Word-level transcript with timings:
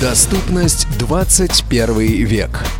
Доступность 0.00 0.86
21 0.98 2.24
век. 2.24 2.79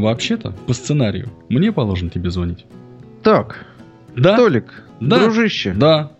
Вообще-то, 0.00 0.52
по 0.66 0.72
сценарию, 0.72 1.30
мне 1.48 1.72
положено 1.72 2.10
тебе 2.10 2.30
звонить. 2.30 2.64
Так, 3.22 3.66
Да? 4.16 4.36
Толик, 4.36 4.82
Да. 5.00 5.18
дружище, 5.18 5.72
Да. 5.76 6.12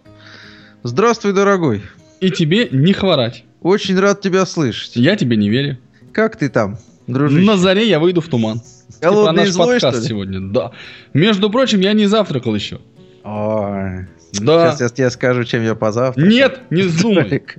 здравствуй, 0.83 1.33
дорогой. 1.33 1.83
И 2.21 2.31
тебе 2.31 2.69
не 2.71 2.93
хворать. 2.93 3.45
Очень 3.63 3.99
рад 3.99 4.21
тебя 4.21 4.45
слышать. 4.47 4.97
Я 4.97 5.17
тебе 5.17 5.37
не 5.37 5.49
верю. 5.51 5.79
Как 6.13 6.37
ты 6.37 6.49
там, 6.49 6.77
дружище? 7.07 7.45
На 7.47 7.57
заре 7.57 7.89
я 7.89 7.99
выйду 7.99 8.21
в 8.21 8.29
туман. 8.29 8.61
Голодный 9.01 9.45
и 9.45 9.47
типа 9.47 9.53
злой, 9.55 9.73
наш 9.75 9.83
подкаст 9.83 9.97
что 9.99 10.03
ли? 10.03 10.09
сегодня. 10.09 10.41
Да. 10.53 10.73
Между 11.15 11.49
прочим, 11.51 11.81
я 11.81 11.93
не 11.95 12.07
завтракал 12.07 12.55
еще. 12.55 12.81
Ой, 13.25 14.07
Да. 14.35 14.71
Сейчас 14.73 14.81
я 14.81 14.89
тебе 14.91 15.11
скажу, 15.11 15.45
чем 15.45 15.63
я 15.65 15.75
позавтракал. 15.75 16.31
Нет, 16.31 16.61
не 16.71 16.83
вздумай. 16.83 17.25
Толик. 17.25 17.57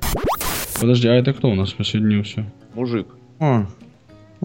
Подожди, 0.80 1.08
а 1.08 1.14
это 1.16 1.34
кто 1.34 1.50
у 1.50 1.56
нас 1.56 1.72
присоединился? 1.72 2.46
Мужик. 2.76 3.08
О, 3.40 3.66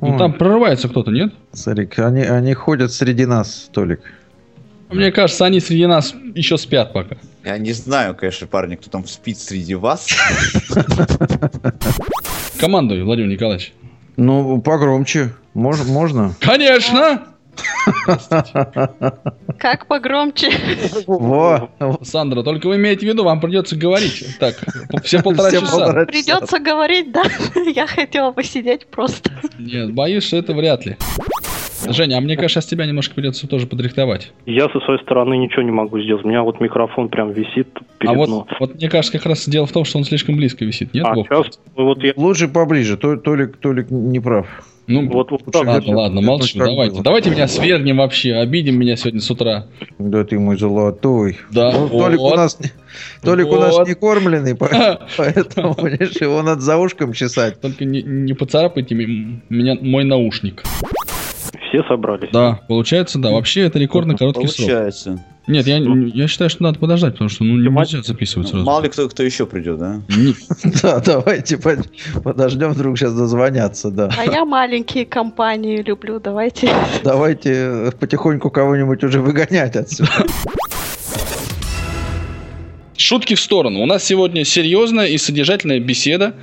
Ну 0.00 0.19
там 0.19 0.33
прорывается 0.34 0.89
кто-то, 0.89 1.11
нет? 1.11 1.33
Царик, 1.52 1.98
они, 1.98 2.22
они 2.22 2.52
ходят 2.55 2.92
среди 2.92 3.25
нас, 3.27 3.70
Толик. 3.72 4.00
Мне 4.91 5.11
кажется, 5.11 5.44
они 5.47 5.58
среди 5.61 5.86
нас 5.86 6.14
еще 6.34 6.58
спят 6.58 6.92
пока. 6.92 7.16
Я 7.44 7.58
не 7.58 7.72
знаю, 7.72 8.14
конечно, 8.14 8.47
парни, 8.47 8.77
кто 8.77 8.91
там 8.91 9.06
спит 9.06 9.38
среди 9.38 9.75
вас. 9.75 10.06
Командуй, 12.61 13.03
Владимир 13.03 13.30
Николаевич. 13.30 13.72
Ну, 14.16 14.61
погромче. 14.61 15.34
Мож- 15.55 15.84
можно? 15.91 16.34
Конечно! 16.41 17.22
Как 19.58 19.86
погромче? 19.86 20.50
Во, 21.06 21.70
Сандра, 22.02 22.42
только 22.42 22.66
вы 22.66 22.76
имеете 22.76 23.06
в 23.06 23.08
виду, 23.08 23.24
вам 23.24 23.40
придется 23.40 23.76
говорить. 23.76 24.24
Так, 24.38 24.54
все 25.04 25.22
полтора 25.22 25.48
все 25.48 25.60
часа. 25.60 25.72
полтора 25.72 26.06
часа. 26.06 26.12
Придется 26.12 26.58
говорить, 26.58 27.12
да? 27.12 27.22
Я 27.74 27.86
хотела 27.86 28.32
посидеть 28.32 28.86
просто. 28.86 29.30
Нет, 29.58 29.94
боюсь, 29.94 30.24
что 30.24 30.36
это 30.36 30.52
вряд 30.54 30.86
ли. 30.86 30.96
Женя, 31.88 32.16
а 32.16 32.20
мне 32.20 32.36
кажется, 32.36 32.60
с 32.60 32.66
тебя 32.66 32.86
немножко 32.86 33.14
придется 33.14 33.46
тоже 33.46 33.66
подрихтовать. 33.66 34.32
Я 34.46 34.68
со 34.70 34.80
своей 34.80 35.00
стороны 35.02 35.34
ничего 35.34 35.62
не 35.62 35.70
могу 35.70 36.00
сделать. 36.00 36.24
У 36.24 36.28
меня 36.28 36.42
вот 36.42 36.60
микрофон 36.60 37.08
прям 37.08 37.32
висит 37.32 37.68
перед 37.98 38.12
а 38.12 38.16
вот, 38.16 38.48
вот 38.58 38.74
мне 38.74 38.88
кажется, 38.88 39.18
как 39.18 39.26
раз 39.26 39.48
дело 39.48 39.66
в 39.66 39.72
том, 39.72 39.84
что 39.84 39.98
он 39.98 40.04
слишком 40.04 40.36
близко 40.36 40.64
висит, 40.64 40.94
нет? 40.94 41.06
А 41.06 41.14
сейчас 41.14 41.60
вот 41.76 42.02
я 42.02 42.12
Лучше 42.16 42.48
поближе, 42.48 42.96
То- 42.96 43.16
Толик, 43.16 43.58
Толик 43.58 43.91
не 43.91 44.20
прав. 44.20 44.46
Ну, 44.88 45.08
вот, 45.10 45.30
вот 45.32 45.44
так 45.52 45.66
ладно, 45.66 45.96
ладно, 45.96 46.20
молчу, 46.20 46.58
давайте. 46.58 46.94
было. 46.94 47.02
Давайте 47.02 47.30
меня 47.30 47.48
свергнем 47.48 47.96
вообще, 47.96 48.34
обидим 48.34 48.78
меня 48.78 48.94
сегодня 48.96 49.20
с 49.20 49.28
утра. 49.30 49.66
Да 49.98 50.22
ты 50.24 50.38
мой 50.38 50.56
золотой. 50.56 51.38
Да, 51.50 51.72
Ну, 51.72 51.88
Толик 51.88 52.20
у 52.20 52.22
вот. 52.22 52.36
нас, 52.36 52.58
не- 52.60 52.70
Толик 53.22 53.48
у 53.48 53.56
нас 53.56 53.76
Вот. 53.76 53.88
не 53.88 53.94
кормленный, 53.94 54.54
по- 54.54 54.68
поэтому, 55.16 55.74
понимаешь, 55.74 56.16
его 56.20 56.40
надо 56.42 56.60
за 56.60 56.76
ушком 56.76 57.12
чесать. 57.14 57.60
Только 57.60 57.84
не, 57.84 58.00
не 58.02 58.32
поцарапайте 58.34 58.94
меня 58.94 59.76
мой 59.80 60.04
наушник. 60.04 60.62
все 61.69 61.82
собрались. 61.88 62.30
Да, 62.32 62.60
получается, 62.69 63.19
да. 63.19 63.32
Вообще 63.32 63.62
это 63.62 63.78
рекордно 63.80 64.16
короткий 64.16 64.46
срок. 64.46 64.56
Получается. 64.69 65.25
Нет, 65.46 65.66
я, 65.66 65.78
я 65.78 66.28
считаю, 66.28 66.50
что 66.50 66.64
надо 66.64 66.78
подождать, 66.78 67.12
потому 67.14 67.30
что 67.30 67.44
ну, 67.44 67.56
нельзя 67.56 68.02
записывать 68.02 68.48
сразу. 68.48 68.64
Мало 68.64 68.82
ли 68.82 68.88
кто, 68.88 69.08
кто 69.08 69.22
еще 69.22 69.46
придет, 69.46 69.78
да? 69.78 70.02
Да, 70.82 71.00
давайте 71.00 71.56
под- 71.56 71.88
подождем, 72.22 72.72
вдруг 72.72 72.98
сейчас 72.98 73.14
дозвонятся, 73.14 73.90
да. 73.90 74.10
А 74.18 74.24
я 74.24 74.44
маленькие 74.44 75.06
компании 75.06 75.82
люблю, 75.82 76.20
давайте. 76.20 76.70
Давайте 77.04 77.92
потихоньку 77.98 78.50
кого-нибудь 78.50 79.04
уже 79.04 79.20
выгонять 79.20 79.76
отсюда. 79.76 80.10
Шутки 83.06 83.37
в 83.37 83.41
сторону. 83.41 83.83
У 83.83 83.87
нас 83.87 84.03
сегодня 84.03 84.43
серьезная 84.44 85.06
и 85.06 85.17
содержательная 85.17 85.78
беседа, 85.78 86.34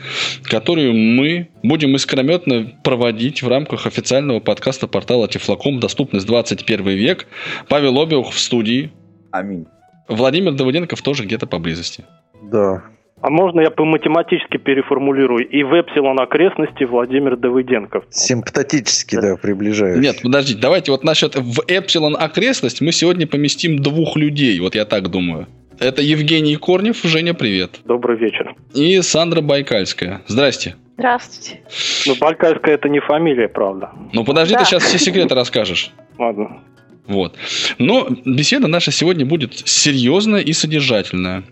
которую 0.43 0.93
мы 0.93 1.49
будем 1.61 1.93
искрометно 1.97 2.71
проводить 2.85 3.43
в 3.43 3.49
рамках 3.49 3.85
официального 3.85 4.39
подкаста 4.39 4.87
портала 4.87 5.27
Тифлоком 5.27 5.81
«Доступность 5.81 6.25
21 6.25 6.87
век». 6.87 7.27
Павел 7.67 8.01
Обиух 8.01 8.31
в 8.31 8.39
студии. 8.39 8.93
Аминь. 9.31 9.65
Владимир 10.07 10.53
Давыденков 10.53 11.01
тоже 11.01 11.25
где-то 11.25 11.47
поблизости. 11.47 12.05
Да. 12.49 12.81
А 13.19 13.29
можно 13.29 13.59
я 13.59 13.69
по-математически 13.69 14.55
переформулирую? 14.55 15.45
И 15.45 15.63
в 15.63 15.73
эпсилон 15.73 16.17
окрестности 16.21 16.85
Владимир 16.85 17.35
Давыденков. 17.35 18.05
Симптотически, 18.09 19.15
да, 19.19 19.35
приближаюсь. 19.35 19.99
Нет, 19.99 20.21
подождите, 20.23 20.59
давайте 20.61 20.91
вот 20.91 21.03
насчет 21.03 21.35
в 21.35 21.61
Эпсилон 21.67 22.15
окрестность 22.17 22.79
мы 22.79 22.93
сегодня 22.93 23.27
поместим 23.27 23.79
двух 23.79 24.15
людей, 24.15 24.57
вот 24.61 24.75
я 24.75 24.85
так 24.85 25.09
думаю. 25.09 25.47
Это 25.83 26.01
Евгений 26.01 26.55
Корнев, 26.55 27.01
Женя, 27.03 27.33
привет. 27.33 27.81
Добрый 27.83 28.17
вечер. 28.17 28.55
И 28.73 29.01
Сандра 29.01 29.41
Байкальская. 29.41 30.21
Здрасте. 30.27 30.75
Здравствуйте. 30.97 31.59
Ну, 32.05 32.15
Балькайская 32.15 32.75
это 32.75 32.87
не 32.87 33.01
фамилия, 33.01 33.49
правда. 33.49 33.89
Ну 34.13 34.23
подожди, 34.23 34.53
ты 34.53 34.59
Да. 34.61 34.65
сейчас 34.65 34.83
все 34.83 34.97
секреты 34.97 35.35
расскажешь. 35.35 35.91
Ладно. 36.17 36.61
Вот. 37.07 37.35
Но 37.79 38.07
беседа 38.25 38.67
наша 38.67 38.91
сегодня 38.91 39.25
будет 39.25 39.53
серьезная 39.67 40.39
и 40.39 40.53
содержательная. 40.53 41.43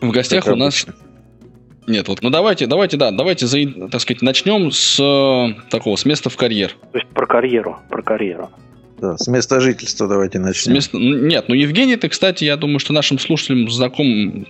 В 0.00 0.10
гостях 0.10 0.44
Как 0.46 0.54
у 0.54 0.56
нас... 0.56 0.84
Нет, 1.86 2.08
вот, 2.08 2.20
ну 2.22 2.30
давайте, 2.30 2.66
давайте, 2.66 2.96
да, 2.96 3.12
давайте, 3.12 3.46
за- 3.46 3.88
так 3.88 4.00
сказать, 4.00 4.20
начнем 4.20 4.72
с 4.72 4.98
э, 4.98 5.60
такого, 5.70 5.94
с 5.94 6.04
места 6.04 6.28
в 6.30 6.36
карьер. 6.36 6.72
То 6.90 6.98
есть 6.98 7.08
про 7.10 7.26
карьеру. 7.26 7.78
Про 7.88 8.02
карьеру. 8.02 8.50
Да, 9.00 9.16
с 9.18 9.28
места 9.28 9.60
жительства 9.60 10.08
давайте 10.08 10.38
начнем. 10.38 10.74
места- 10.74 10.98
ну, 10.98 11.26
Нет, 11.26 11.46
ну 11.48 11.54
Евгений, 11.54 11.96
ты, 11.96 12.08
кстати, 12.08 12.44
я 12.44 12.56
думаю, 12.56 12.78
что 12.78 12.92
нашим 12.92 13.18
слушателям 13.18 13.68
знаком... 13.70 14.46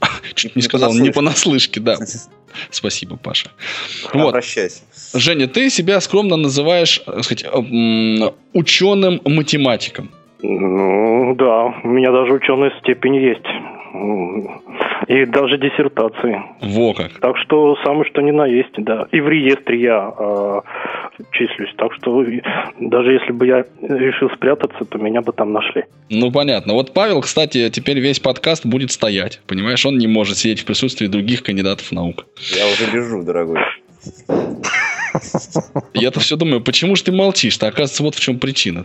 Чуть 0.34 0.54
не 0.56 0.60
Не 0.60 0.62
сказал, 0.62 0.92
не 0.94 1.10
понаслышке. 1.10 1.80
понаслышке, 1.80 1.80
да. 1.80 1.96
Спасибо, 2.70 3.16
Паша. 3.16 3.50
Вот. 4.12 4.28
Обращайся. 4.28 4.82
Женя, 5.14 5.46
ты 5.48 5.70
себя 5.70 6.00
скромно 6.00 6.36
называешь, 6.36 6.98
так 7.04 7.24
сказать, 7.24 7.44
ученым-математиком. 8.52 10.10
Ну, 10.42 11.34
да. 11.36 11.64
У 11.82 11.88
меня 11.88 12.12
даже 12.12 12.32
ученая 12.32 12.72
степень 12.80 13.16
есть. 13.16 13.44
И 15.08 15.24
даже 15.26 15.58
диссертации. 15.58 16.42
Во 16.60 16.92
как. 16.92 17.12
Так 17.20 17.36
что 17.38 17.76
самое 17.84 18.04
что 18.10 18.20
ни 18.20 18.30
на 18.30 18.46
есть, 18.46 18.74
да. 18.76 19.06
И 19.12 19.20
в 19.20 19.28
реестре 19.28 19.80
я 19.80 20.12
э, 20.18 20.60
числюсь. 21.32 21.72
Так 21.76 21.92
что 21.94 22.24
даже 22.78 23.12
если 23.12 23.32
бы 23.32 23.46
я 23.46 23.64
решил 23.80 24.28
спрятаться, 24.30 24.84
то 24.84 24.98
меня 24.98 25.22
бы 25.22 25.32
там 25.32 25.52
нашли. 25.52 25.84
Ну, 26.10 26.30
понятно. 26.30 26.74
Вот 26.74 26.92
Павел, 26.92 27.22
кстати, 27.22 27.70
теперь 27.70 28.00
весь 28.00 28.20
подкаст 28.20 28.66
будет 28.66 28.90
стоять. 28.90 29.40
Понимаешь, 29.46 29.84
он 29.86 29.96
не 29.98 30.06
может 30.06 30.36
сидеть 30.36 30.60
в 30.60 30.66
присутствии 30.66 31.06
других 31.06 31.42
кандидатов 31.42 31.90
наук. 31.92 32.26
Я 32.54 32.66
уже 32.66 32.90
лежу, 32.94 33.22
дорогой. 33.22 33.60
Я-то 35.94 36.20
все 36.20 36.36
думаю, 36.36 36.60
почему 36.60 36.96
же 36.96 37.04
ты 37.04 37.12
молчишь-то? 37.12 37.66
Оказывается, 37.66 38.02
вот 38.02 38.14
в 38.14 38.20
чем 38.20 38.38
причина. 38.38 38.84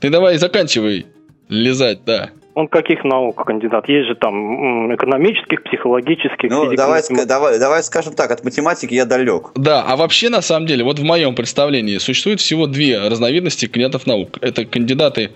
Ты 0.00 0.10
давай 0.10 0.36
заканчивай 0.38 1.06
лизать, 1.48 2.04
да. 2.04 2.30
Он 2.54 2.68
каких 2.68 3.02
наук 3.04 3.44
кандидат? 3.44 3.88
Есть 3.88 4.08
же 4.08 4.14
там 4.14 4.94
экономических, 4.94 5.62
психологических, 5.64 6.50
Ну, 6.50 6.72
давай, 6.74 7.00
ска- 7.00 7.26
давай, 7.26 7.58
давай 7.58 7.82
скажем 7.82 8.14
так, 8.14 8.30
от 8.30 8.44
математики 8.44 8.94
я 8.94 9.04
далек. 9.04 9.50
Да, 9.56 9.82
а 9.82 9.96
вообще, 9.96 10.28
на 10.28 10.40
самом 10.40 10.66
деле, 10.66 10.84
вот 10.84 11.00
в 11.00 11.04
моем 11.04 11.34
представлении 11.34 11.98
существует 11.98 12.40
всего 12.40 12.66
две 12.66 13.08
разновидности 13.08 13.66
кандидатов 13.66 14.06
наук. 14.06 14.38
Это 14.40 14.64
кандидаты, 14.64 15.30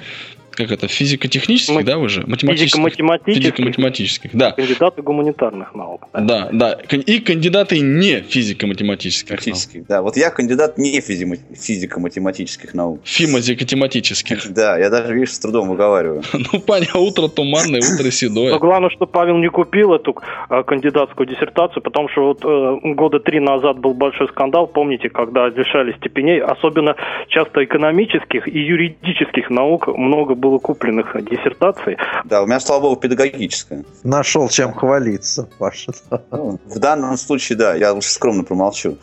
как 0.59 0.73
это, 0.73 0.89
физико-технических, 0.89 1.85
да, 1.85 1.99
вы 1.99 2.09
же? 2.09 2.25
Математических. 2.27 2.73
Физико-математических, 2.83 3.35
Физико-математических, 3.43 4.31
да. 4.35 4.51
кандидаты 4.53 5.03
гуманитарных 5.03 5.75
наук. 5.75 6.09
Да, 6.13 6.49
да. 6.53 6.77
Кон- 6.91 7.01
И 7.01 7.21
кандидаты 7.21 7.79
не 7.81 8.21
физико-математических 8.21 9.47
наук. 9.47 9.87
Да, 9.89 10.03
вот 10.03 10.17
я 10.17 10.31
кандидат 10.31 10.77
не 10.79 10.99
физимо- 11.01 11.37
физико-математических 11.55 12.75
наук. 12.75 13.01
Фимозико-тематических. 13.05 14.53
Да, 14.53 14.79
я 14.79 14.91
даже, 14.91 15.15
видишь, 15.15 15.33
с 15.35 15.39
трудом 15.39 15.69
выговариваю. 15.69 16.23
Ну, 16.53 16.61
понятно, 16.61 17.01
утро 17.01 17.29
туманное, 17.29 17.81
утро 17.81 18.05
Но 18.05 18.11
седое. 18.11 18.59
главное, 18.59 18.91
что 18.91 19.07
Павел 19.07 19.37
не 19.39 19.49
купил 19.49 19.93
эту 19.93 20.17
э, 20.51 20.63
кандидатскую 20.63 21.27
диссертацию, 21.29 21.83
потому 21.83 22.09
что 22.09 22.23
вот 22.29 22.45
э, 22.45 22.95
года 22.95 23.21
три 23.21 23.39
назад 23.41 23.79
был 23.79 23.93
большой 23.95 24.29
скандал, 24.29 24.67
помните, 24.67 25.09
когда 25.11 25.49
лишали 25.49 25.93
степеней, 25.99 26.41
особенно 26.41 26.97
часто 27.29 27.65
экономических 27.65 28.49
и 28.49 28.59
юридических 28.59 29.51
наук 29.51 29.89
много 29.89 30.35
было 30.35 30.48
было 30.49 30.59
купленных 30.59 31.15
диссертаций. 31.25 31.97
Да, 32.25 32.43
у 32.43 32.47
меня, 32.47 32.61
слава 32.61 32.83
богу, 32.83 32.97
педагогическая. 32.97 33.85
Нашел 34.05 34.49
чем 34.49 34.73
хвалиться, 34.73 35.49
Паша. 35.59 35.93
Ну, 36.31 36.59
в 36.67 36.79
данном 36.79 37.17
случае, 37.17 37.59
да, 37.59 37.75
я 37.75 37.93
лучше 37.93 38.11
скромно 38.11 38.45
промолчу. 38.45 38.97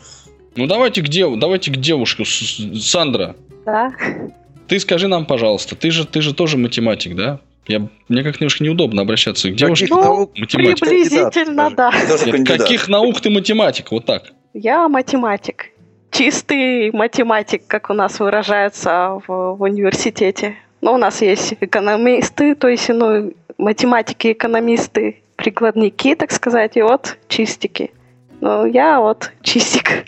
Ну 0.56 0.66
давайте 0.66 1.02
к, 1.02 1.08
дев... 1.08 1.38
давайте 1.38 1.70
к 1.70 1.76
девушке. 1.76 2.24
С- 2.24 2.82
Сандра, 2.90 3.36
Да. 3.64 3.92
ты 4.68 4.78
скажи 4.80 5.06
нам, 5.06 5.26
пожалуйста, 5.26 5.76
ты 5.76 5.90
же, 5.90 6.06
ты 6.06 6.20
же 6.22 6.34
тоже 6.34 6.56
математик, 6.58 7.14
да? 7.14 7.40
Я, 7.68 7.88
мне 8.08 8.22
как 8.22 8.40
немножко 8.40 8.62
неудобно 8.64 9.02
обращаться 9.02 9.50
к 9.50 9.54
девушке. 9.54 9.86
Каких 9.86 9.96
Ну, 9.96 10.02
наук? 10.04 10.30
математик. 10.38 10.80
Приблизительно, 10.80 11.70
Кандидат, 11.70 11.74
да. 11.74 11.92
Нет, 12.26 12.46
каких 12.48 12.88
наук 12.88 13.20
ты 13.20 13.30
математик? 13.30 13.90
Вот 13.90 14.06
так. 14.06 14.32
Я 14.54 14.88
математик. 14.88 15.66
Чистый 16.12 16.90
математик, 16.92 17.66
как 17.66 17.90
у 17.90 17.92
нас 17.92 18.20
выражаются 18.20 19.20
в, 19.26 19.56
в 19.56 19.62
университете. 19.62 20.54
Ну, 20.80 20.92
у 20.94 20.98
нас 20.98 21.22
есть 21.22 21.54
экономисты, 21.60 22.54
то 22.54 22.68
есть, 22.68 22.88
ну, 22.88 23.32
математики, 23.58 24.32
экономисты, 24.32 25.22
прикладники, 25.36 26.14
так 26.14 26.30
сказать, 26.32 26.76
и 26.76 26.82
вот 26.82 27.16
чистики. 27.28 27.90
Ну, 28.40 28.66
я 28.66 29.00
вот 29.00 29.32
чистик. 29.42 30.04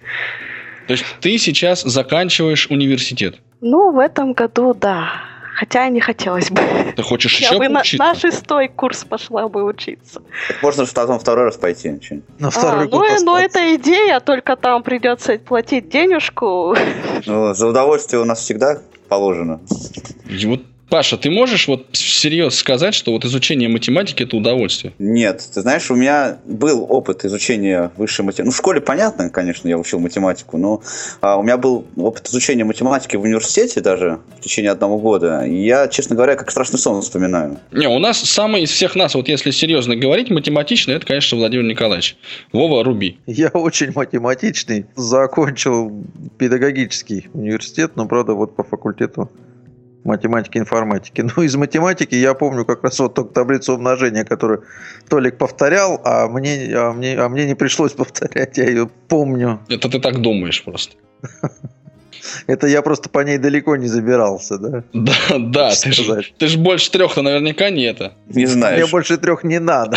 То 0.86 0.92
есть 0.92 1.04
ты 1.20 1.36
сейчас 1.38 1.82
заканчиваешь 1.82 2.68
университет. 2.70 3.40
Ну, 3.60 3.92
в 3.92 3.98
этом 3.98 4.32
году, 4.34 4.74
да. 4.74 5.10
Хотя 5.54 5.88
не 5.88 6.00
хотелось 6.00 6.50
бы. 6.52 6.62
Ты 6.94 7.02
хочешь 7.02 7.40
Я 7.40 7.48
еще 7.48 7.58
бы 7.58 7.68
на, 7.68 7.80
поучиться? 7.80 8.04
на 8.06 8.14
шестой 8.14 8.68
курс 8.68 9.04
пошла 9.04 9.48
бы 9.48 9.64
учиться. 9.64 10.22
Так 10.46 10.62
можно 10.62 10.86
же 10.86 10.92
потом 10.94 11.18
второй 11.18 11.46
раз 11.46 11.56
пойти. 11.56 11.88
ничего. 11.88 12.20
На 12.38 12.46
А, 12.48 12.50
второй 12.52 12.84
ну, 12.84 12.90
год 12.90 13.06
и- 13.08 13.24
ну, 13.24 13.34
остаться. 13.34 13.58
это 13.58 13.74
идея, 13.74 14.20
только 14.20 14.54
там 14.54 14.84
придется 14.84 15.36
платить 15.38 15.88
денежку. 15.88 16.76
Ну, 17.26 17.54
за 17.54 17.66
удовольствие 17.66 18.22
у 18.22 18.24
нас 18.24 18.38
всегда 18.38 18.78
положено. 19.08 19.60
И 20.28 20.46
вот, 20.46 20.62
Паша, 20.88 21.18
ты 21.18 21.30
можешь 21.30 21.68
вот 21.68 21.86
всерьез 21.92 22.54
сказать, 22.54 22.94
что 22.94 23.12
вот 23.12 23.24
изучение 23.24 23.68
математики 23.68 24.22
это 24.22 24.36
удовольствие? 24.36 24.94
Нет, 24.98 25.46
ты 25.52 25.60
знаешь, 25.60 25.90
у 25.90 25.94
меня 25.94 26.38
был 26.46 26.86
опыт 26.88 27.24
изучения 27.26 27.90
высшей 27.96 28.24
математики. 28.24 28.46
Ну, 28.46 28.52
в 28.52 28.56
школе, 28.56 28.80
понятно, 28.80 29.28
конечно, 29.28 29.68
я 29.68 29.76
учил 29.76 29.98
математику, 29.98 30.56
но 30.56 30.82
а, 31.20 31.36
у 31.36 31.42
меня 31.42 31.58
был 31.58 31.86
опыт 31.96 32.28
изучения 32.28 32.64
математики 32.64 33.16
в 33.16 33.22
университете 33.22 33.80
даже 33.80 34.20
в 34.38 34.40
течение 34.40 34.70
одного 34.70 34.98
года. 34.98 35.44
И 35.44 35.62
я, 35.62 35.88
честно 35.88 36.16
говоря, 36.16 36.36
как 36.36 36.50
страшный 36.50 36.78
сон 36.78 37.02
вспоминаю. 37.02 37.58
Не, 37.70 37.86
у 37.88 37.98
нас 37.98 38.18
самый 38.18 38.62
из 38.62 38.70
всех 38.70 38.94
нас, 38.94 39.14
вот 39.14 39.28
если 39.28 39.50
серьезно 39.50 39.94
говорить, 39.94 40.30
математичный, 40.30 40.94
это, 40.94 41.06
конечно, 41.06 41.36
Владимир 41.36 41.64
Николаевич. 41.64 42.16
Вова, 42.52 42.82
руби. 42.82 43.18
Я 43.26 43.48
очень 43.48 43.92
математичный. 43.92 44.86
Закончил 44.96 46.04
педагогический 46.38 47.28
университет, 47.34 47.92
но, 47.96 48.06
правда, 48.06 48.32
вот 48.32 48.56
по 48.56 48.64
факультету 48.64 49.30
математики 50.04 50.58
и 50.58 50.60
информатики. 50.60 51.24
Ну, 51.36 51.42
из 51.42 51.56
математики 51.56 52.14
я 52.14 52.34
помню 52.34 52.64
как 52.64 52.82
раз 52.82 52.98
вот 52.98 53.14
только 53.14 53.32
таблицу 53.32 53.74
умножения, 53.74 54.24
которую 54.24 54.64
Толик 55.08 55.38
повторял, 55.38 56.00
а 56.04 56.28
мне, 56.28 56.70
а 56.74 56.92
мне, 56.92 57.18
а 57.18 57.28
мне 57.28 57.46
не 57.46 57.54
пришлось 57.54 57.92
повторять, 57.94 58.58
я 58.58 58.64
ее 58.64 58.88
помню. 59.08 59.60
Это 59.68 59.88
ты 59.88 60.00
так 60.00 60.20
думаешь 60.20 60.64
просто. 60.64 60.96
Это 62.46 62.66
я 62.66 62.82
просто 62.82 63.08
по 63.08 63.20
ней 63.20 63.38
далеко 63.38 63.76
не 63.76 63.86
забирался, 63.86 64.58
да? 64.58 64.84
Да, 64.92 65.38
да, 65.38 65.70
ты 65.70 65.92
же 65.92 66.22
ты 66.36 66.58
больше 66.58 66.90
трех-то 66.90 67.22
наверняка 67.22 67.70
не 67.70 67.84
это. 67.84 68.12
Не 68.26 68.44
Мне 68.44 68.46
знаешь. 68.46 68.90
больше 68.90 69.16
трех 69.16 69.44
не 69.44 69.60
надо. 69.60 69.96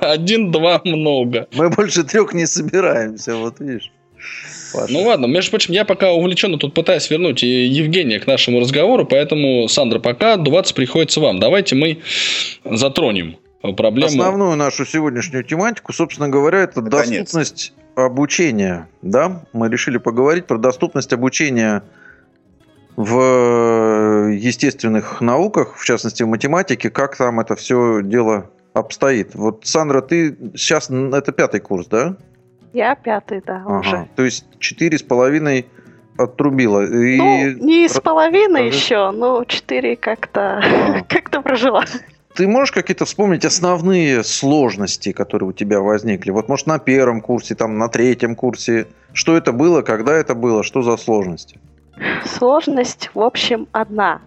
Один-два 0.00 0.80
много. 0.84 1.48
Мы 1.54 1.70
больше 1.70 2.04
трех 2.04 2.34
не 2.34 2.46
собираемся, 2.46 3.34
вот 3.34 3.60
видишь. 3.60 3.90
Паша. 4.72 4.92
Ну 4.92 5.02
ладно, 5.02 5.26
между 5.26 5.50
прочим, 5.50 5.74
я 5.74 5.84
пока 5.84 6.12
увлеченно 6.12 6.58
тут 6.58 6.74
пытаюсь 6.74 7.10
вернуть 7.10 7.42
Евгения 7.42 8.20
к 8.20 8.26
нашему 8.26 8.60
разговору, 8.60 9.06
поэтому, 9.06 9.68
Сандра, 9.68 9.98
пока 9.98 10.36
дуваться 10.36 10.74
приходится 10.74 11.20
вам. 11.20 11.40
Давайте 11.40 11.74
мы 11.74 11.98
затронем 12.64 13.36
проблему. 13.76 14.08
Основную 14.08 14.56
нашу 14.56 14.86
сегодняшнюю 14.86 15.44
тематику, 15.44 15.92
собственно 15.92 16.28
говоря, 16.28 16.60
это 16.60 16.80
Наконец-то. 16.80 17.18
доступность 17.18 17.72
обучения. 17.96 18.88
Да? 19.02 19.44
Мы 19.52 19.68
решили 19.68 19.98
поговорить 19.98 20.46
про 20.46 20.58
доступность 20.58 21.12
обучения 21.12 21.82
в 22.96 24.30
естественных 24.32 25.20
науках, 25.20 25.76
в 25.76 25.84
частности 25.84 26.22
в 26.22 26.28
математике, 26.28 26.90
как 26.90 27.16
там 27.16 27.40
это 27.40 27.56
все 27.56 28.00
дело 28.02 28.50
обстоит. 28.72 29.34
Вот, 29.34 29.60
Сандра, 29.64 30.00
ты 30.00 30.36
сейчас, 30.54 30.90
это 30.90 31.32
пятый 31.32 31.60
курс, 31.60 31.86
да? 31.86 32.16
Я 32.72 32.94
пятый, 32.94 33.42
да, 33.44 33.62
Ага. 33.66 33.78
уже. 33.80 34.08
То 34.16 34.24
есть 34.24 34.44
четыре 34.58 34.98
с 34.98 35.02
половиной 35.02 35.66
отрубила. 36.16 36.84
И... 36.84 37.16
Ну, 37.16 37.66
не 37.66 37.88
с 37.88 38.00
половиной 38.00 38.68
Расскажи. 38.68 38.76
еще, 38.84 39.10
ну, 39.10 39.44
четыре 39.44 39.96
как-то 39.96 40.60
А. 40.62 41.02
как-то 41.08 41.40
прожила. 41.40 41.84
Ты 42.34 42.46
можешь 42.46 42.70
какие-то 42.72 43.04
вспомнить 43.06 43.44
основные 43.44 44.22
сложности, 44.22 45.12
которые 45.12 45.48
у 45.48 45.52
тебя 45.52 45.80
возникли? 45.80 46.30
Вот, 46.30 46.48
может, 46.48 46.66
на 46.66 46.78
первом 46.78 47.20
курсе, 47.22 47.54
там, 47.54 47.76
на 47.78 47.88
третьем 47.88 48.36
курсе. 48.36 48.86
Что 49.12 49.36
это 49.36 49.52
было, 49.52 49.82
когда 49.82 50.14
это 50.14 50.34
было, 50.36 50.62
что 50.62 50.82
за 50.82 50.96
сложности? 50.96 51.58
Сложность, 52.24 53.10
в 53.14 53.20
общем, 53.20 53.66
одна. 53.72 54.20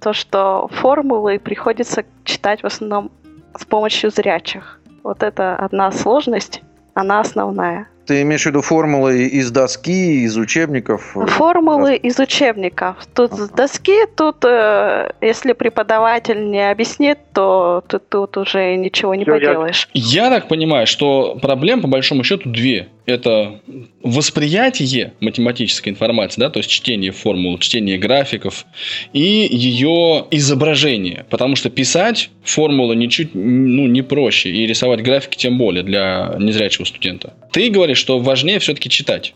То, 0.00 0.12
что 0.12 0.68
формулы 0.68 1.38
приходится 1.38 2.04
читать 2.24 2.62
в 2.62 2.66
основном 2.66 3.10
с 3.58 3.64
помощью 3.64 4.10
зрячих. 4.10 4.80
Вот 5.02 5.22
это 5.22 5.56
одна 5.56 5.90
сложность, 5.92 6.62
она 6.96 7.20
основная. 7.20 7.86
Ты 8.06 8.22
имеешь 8.22 8.42
в 8.44 8.46
виду 8.46 8.62
формулы 8.62 9.24
из 9.26 9.50
доски, 9.50 10.22
из 10.24 10.36
учебников? 10.36 11.14
Формулы 11.26 11.96
из 11.96 12.18
учебников. 12.20 12.96
Тут 13.14 13.32
с 13.32 13.40
Ага. 13.40 13.52
доски, 13.56 14.06
тут, 14.16 14.44
э, 14.44 15.10
если 15.20 15.52
преподаватель 15.52 16.48
не 16.50 16.70
объяснит, 16.70 17.18
то 17.34 17.82
ты 17.88 17.98
тут 17.98 18.36
уже 18.36 18.76
ничего 18.76 19.14
не 19.16 19.24
Всё, 19.24 19.34
я- 19.34 19.40
поделаешь. 19.48 19.88
Я 19.92 20.30
так 20.30 20.46
понимаю, 20.48 20.86
что 20.86 21.36
проблем 21.42 21.82
по 21.82 21.88
большому 21.88 22.22
счету 22.24 22.48
две. 22.48 22.88
Это 23.06 23.60
восприятие 24.02 25.14
математической 25.20 25.88
информации, 25.90 26.40
да, 26.40 26.50
то 26.50 26.58
есть 26.58 26.68
чтение 26.68 27.12
формул, 27.12 27.56
чтение 27.58 27.98
графиков 27.98 28.66
и 29.12 29.48
ее 29.50 30.26
изображение. 30.32 31.24
Потому 31.30 31.54
что 31.56 31.70
писать 31.70 32.30
формулы 32.42 32.96
ничуть 32.96 33.30
ну, 33.34 33.86
не 33.86 34.02
проще, 34.02 34.50
и 34.50 34.66
рисовать 34.66 35.02
графики 35.02 35.36
тем 35.36 35.56
более 35.56 35.84
для 35.84 36.34
незрячего 36.38 36.84
студента. 36.84 37.34
Ты 37.52 37.70
говоришь, 37.70 37.98
что 37.98 38.18
важнее 38.18 38.58
все-таки 38.58 38.90
читать. 38.90 39.34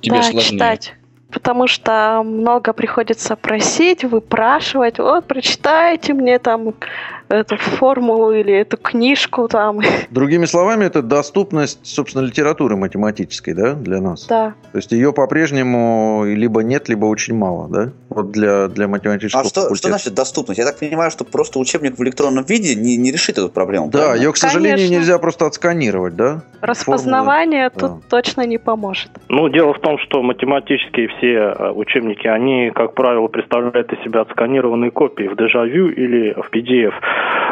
Тебе 0.00 0.16
да, 0.16 0.22
сложнее. 0.24 0.58
читать. 0.58 0.94
Потому 1.30 1.66
что 1.66 2.22
много 2.24 2.72
приходится 2.72 3.34
просить, 3.34 4.04
выпрашивать. 4.04 4.98
Вот, 4.98 5.26
прочитайте 5.26 6.14
мне 6.14 6.38
там 6.38 6.74
эту 7.28 7.56
формулу 7.56 8.32
или 8.32 8.52
эту 8.52 8.76
книжку 8.76 9.48
там. 9.48 9.80
Другими 10.10 10.44
словами, 10.44 10.84
это 10.84 11.02
доступность, 11.02 11.86
собственно, 11.86 12.22
литературы 12.22 12.76
математической, 12.76 13.54
да, 13.54 13.74
для 13.74 14.00
нас. 14.00 14.26
Да. 14.26 14.54
То 14.72 14.78
есть 14.78 14.92
ее 14.92 15.12
по-прежнему 15.12 16.24
либо 16.24 16.62
нет, 16.62 16.88
либо 16.88 17.06
очень 17.06 17.34
мало, 17.34 17.68
да? 17.68 17.92
Вот 18.08 18.30
для, 18.30 18.68
для 18.68 18.86
математического 18.88 19.42
А 19.42 19.48
что, 19.48 19.74
что 19.74 19.88
значит 19.88 20.14
доступность? 20.14 20.58
Я 20.58 20.64
так 20.64 20.78
понимаю, 20.78 21.10
что 21.10 21.24
просто 21.24 21.58
учебник 21.58 21.98
в 21.98 22.02
электронном 22.02 22.44
виде 22.44 22.74
не, 22.74 22.96
не 22.96 23.10
решит 23.10 23.38
эту 23.38 23.48
проблему. 23.48 23.88
Да, 23.90 23.98
правильно? 23.98 24.22
ее, 24.22 24.32
к 24.32 24.36
сожалению, 24.36 24.76
Конечно. 24.76 24.94
нельзя 24.94 25.18
просто 25.18 25.46
отсканировать, 25.46 26.14
да? 26.14 26.42
Распознавание 26.60 27.70
Формулы, 27.70 28.00
тут 28.00 28.08
точно 28.08 28.46
не 28.46 28.58
поможет. 28.58 29.10
Ну, 29.28 29.48
дело 29.48 29.74
в 29.74 29.80
том, 29.80 29.98
что 29.98 30.22
математические 30.22 31.08
все 31.08 31.32
э, 31.32 31.70
учебники, 31.72 32.26
они, 32.26 32.70
как 32.74 32.94
правило, 32.94 33.26
представляют 33.28 33.92
из 33.92 34.02
себя 34.04 34.20
отсканированные 34.22 34.90
копии 34.90 35.24
в 35.24 35.36
дежавю 35.36 35.88
или 35.88 36.34
в 36.34 36.50
PDF. 36.52 36.92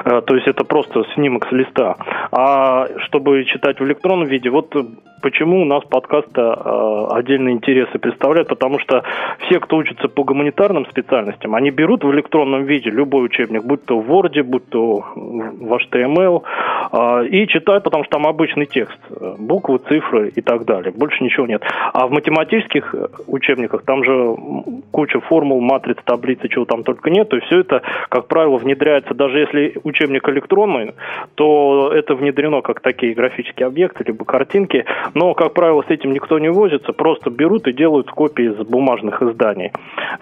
Э, 0.05 0.21
То 0.23 0.35
есть 0.35 0.49
это 0.49 0.65
просто 0.65 1.05
снимок 1.15 1.47
с 1.49 1.53
листа. 1.53 1.97
А 2.33 2.87
чтобы 3.07 3.45
читать 3.45 3.79
в 3.81 3.85
электронном 3.85 4.27
виде, 4.29 4.51
вот 4.51 4.75
почему 5.23 5.63
у 5.63 5.65
нас 5.65 5.85
подкаста 5.85 6.59
э, 6.65 7.07
отдельные 7.17 7.55
интересы 7.55 7.99
представляют, 7.99 8.49
потому 8.49 8.79
что 8.81 9.03
все, 9.47 9.61
кто 9.61 9.77
учится 9.77 10.09
по 10.09 10.25
гуманитарным 10.25 10.87
специальностям, 10.87 11.55
они 11.55 11.71
берут 11.71 12.05
в 12.05 12.11
электронном 12.13 12.65
виде 12.65 12.91
любой 12.91 13.27
учебник, 13.27 13.65
будь 13.65 13.85
то 13.85 13.99
в 13.99 14.11
Word, 14.11 14.43
будь 14.43 14.69
то 14.69 15.05
в 15.15 15.75
HTML, 15.75 16.43
э, 16.93 17.27
и 17.29 17.47
читают, 17.47 17.85
потому 17.85 18.05
что 18.05 18.19
там 18.19 18.27
обычный 18.27 18.67
текст, 18.67 18.99
буквы, 19.39 19.79
цифры 19.79 20.33
и 20.35 20.41
так 20.41 20.65
далее. 20.65 20.93
Больше 20.93 21.23
ничего 21.23 21.47
нет. 21.47 21.63
А 21.93 22.07
в 22.07 22.11
математических 22.11 22.95
учебниках 23.27 23.85
там 23.85 24.05
же 24.05 24.37
куча 24.91 25.21
формул, 25.21 25.61
матриц, 25.61 25.99
таблицы, 26.05 26.49
чего 26.49 26.65
там 26.65 26.83
только 26.83 27.11
нет, 27.11 27.33
и 27.33 27.41
все 27.41 27.61
это, 27.61 27.83
как 28.09 28.27
правило, 28.27 28.57
внедряется, 28.57 29.15
даже 29.15 29.39
если 29.39 29.52
учебник 29.85 30.29
электронный, 30.29 30.95
то 31.35 31.93
это 31.95 32.15
внедрено 32.15 32.63
как 32.63 32.81
такие 32.81 33.15
графические 33.15 33.67
объекты, 33.67 34.05
либо 34.05 34.25
картинки, 34.25 34.85
но, 35.15 35.35
как 35.35 35.55
правило, 35.55 35.83
с 35.83 35.91
этим 35.91 36.13
никто 36.13 36.39
не 36.39 36.51
возится, 36.51 36.93
просто 36.93 37.31
берут 37.31 37.67
и 37.67 37.73
делают 37.73 38.11
копии 38.11 38.51
из 38.51 38.57
бумажных 38.67 39.23
изданий. 39.23 39.73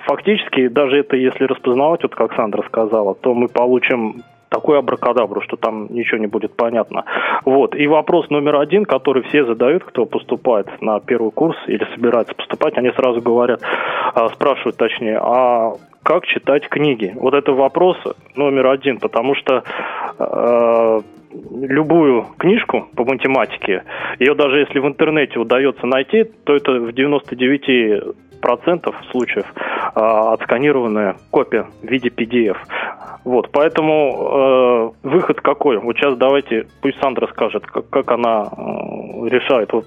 Фактически, 0.06 0.68
даже 0.68 0.98
это 0.98 1.16
если 1.16 1.44
распознавать, 1.44 2.02
вот 2.02 2.14
как 2.14 2.34
Сандра 2.34 2.62
сказала, 2.68 3.14
то 3.14 3.34
мы 3.34 3.48
получим 3.48 4.22
такую 4.50 4.78
абракадабру, 4.78 5.40
что 5.42 5.56
там 5.56 5.86
ничего 5.90 6.18
не 6.18 6.26
будет 6.26 6.54
понятно. 6.54 7.04
Вот. 7.44 7.74
И 7.74 7.86
вопрос 7.86 8.28
номер 8.30 8.56
один, 8.56 8.84
который 8.84 9.22
все 9.22 9.44
задают, 9.46 9.84
кто 9.84 10.04
поступает 10.04 10.66
на 10.82 11.00
первый 11.00 11.30
курс 11.30 11.56
или 11.66 11.86
собирается 11.94 12.34
поступать, 12.34 12.76
они 12.76 12.90
сразу 12.90 13.22
говорят, 13.22 13.62
а, 14.14 14.28
спрашивают 14.28 14.76
точнее, 14.76 15.18
а 15.22 15.74
как 16.02 16.26
читать 16.26 16.68
книги. 16.68 17.12
Вот 17.16 17.34
это 17.34 17.52
вопрос 17.52 17.96
номер 18.34 18.68
один, 18.68 18.98
потому 18.98 19.34
что 19.34 19.62
э, 20.18 21.00
любую 21.60 22.26
книжку 22.38 22.88
по 22.96 23.04
математике, 23.04 23.84
ее 24.18 24.34
даже 24.34 24.60
если 24.60 24.78
в 24.78 24.86
интернете 24.86 25.38
удается 25.38 25.86
найти, 25.86 26.24
то 26.44 26.54
это 26.54 26.72
в 26.72 26.92
99 26.92 28.16
процентов 28.40 28.96
случаев 29.10 29.46
э, 29.54 30.00
отсканированная 30.00 31.16
копия 31.30 31.66
в 31.82 31.86
виде 31.86 32.08
PDF. 32.08 32.56
Вот, 33.24 33.50
поэтому 33.52 34.94
э, 35.04 35.08
выход 35.08 35.40
какой? 35.40 35.78
Вот 35.78 35.96
сейчас 35.96 36.16
давайте, 36.16 36.66
пусть 36.80 36.98
Сандра 37.00 37.26
скажет, 37.28 37.66
как, 37.66 37.88
как 37.90 38.10
она 38.10 38.44
э, 38.44 39.28
решает. 39.28 39.72
Вот 39.72 39.86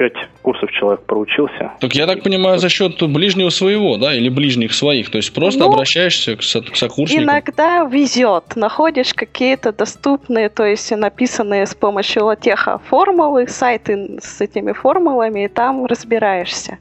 пять 0.00 0.14
курсов 0.40 0.70
человек 0.70 1.02
проучился. 1.02 1.72
Так 1.78 1.94
я 1.94 2.06
так 2.06 2.22
понимаю, 2.22 2.58
за 2.58 2.70
счет 2.70 3.02
ближнего 3.02 3.50
своего, 3.50 3.98
да, 3.98 4.14
или 4.14 4.30
ближних 4.30 4.72
своих. 4.72 5.10
То 5.10 5.18
есть 5.18 5.34
просто 5.34 5.60
ну, 5.60 5.70
обращаешься 5.70 6.36
к, 6.36 6.42
со- 6.42 6.62
к 6.62 6.74
сокурсникам. 6.74 7.24
Иногда 7.24 7.84
везет. 7.84 8.56
Находишь 8.56 9.12
какие-то 9.12 9.72
доступные, 9.72 10.48
то 10.48 10.64
есть 10.64 10.90
написанные 10.90 11.66
с 11.66 11.74
помощью 11.74 12.24
латеха 12.24 12.80
формулы, 12.88 13.46
сайты 13.46 14.18
с 14.22 14.40
этими 14.40 14.72
формулами, 14.72 15.44
и 15.44 15.48
там 15.48 15.84
разбираешься. 15.84 16.78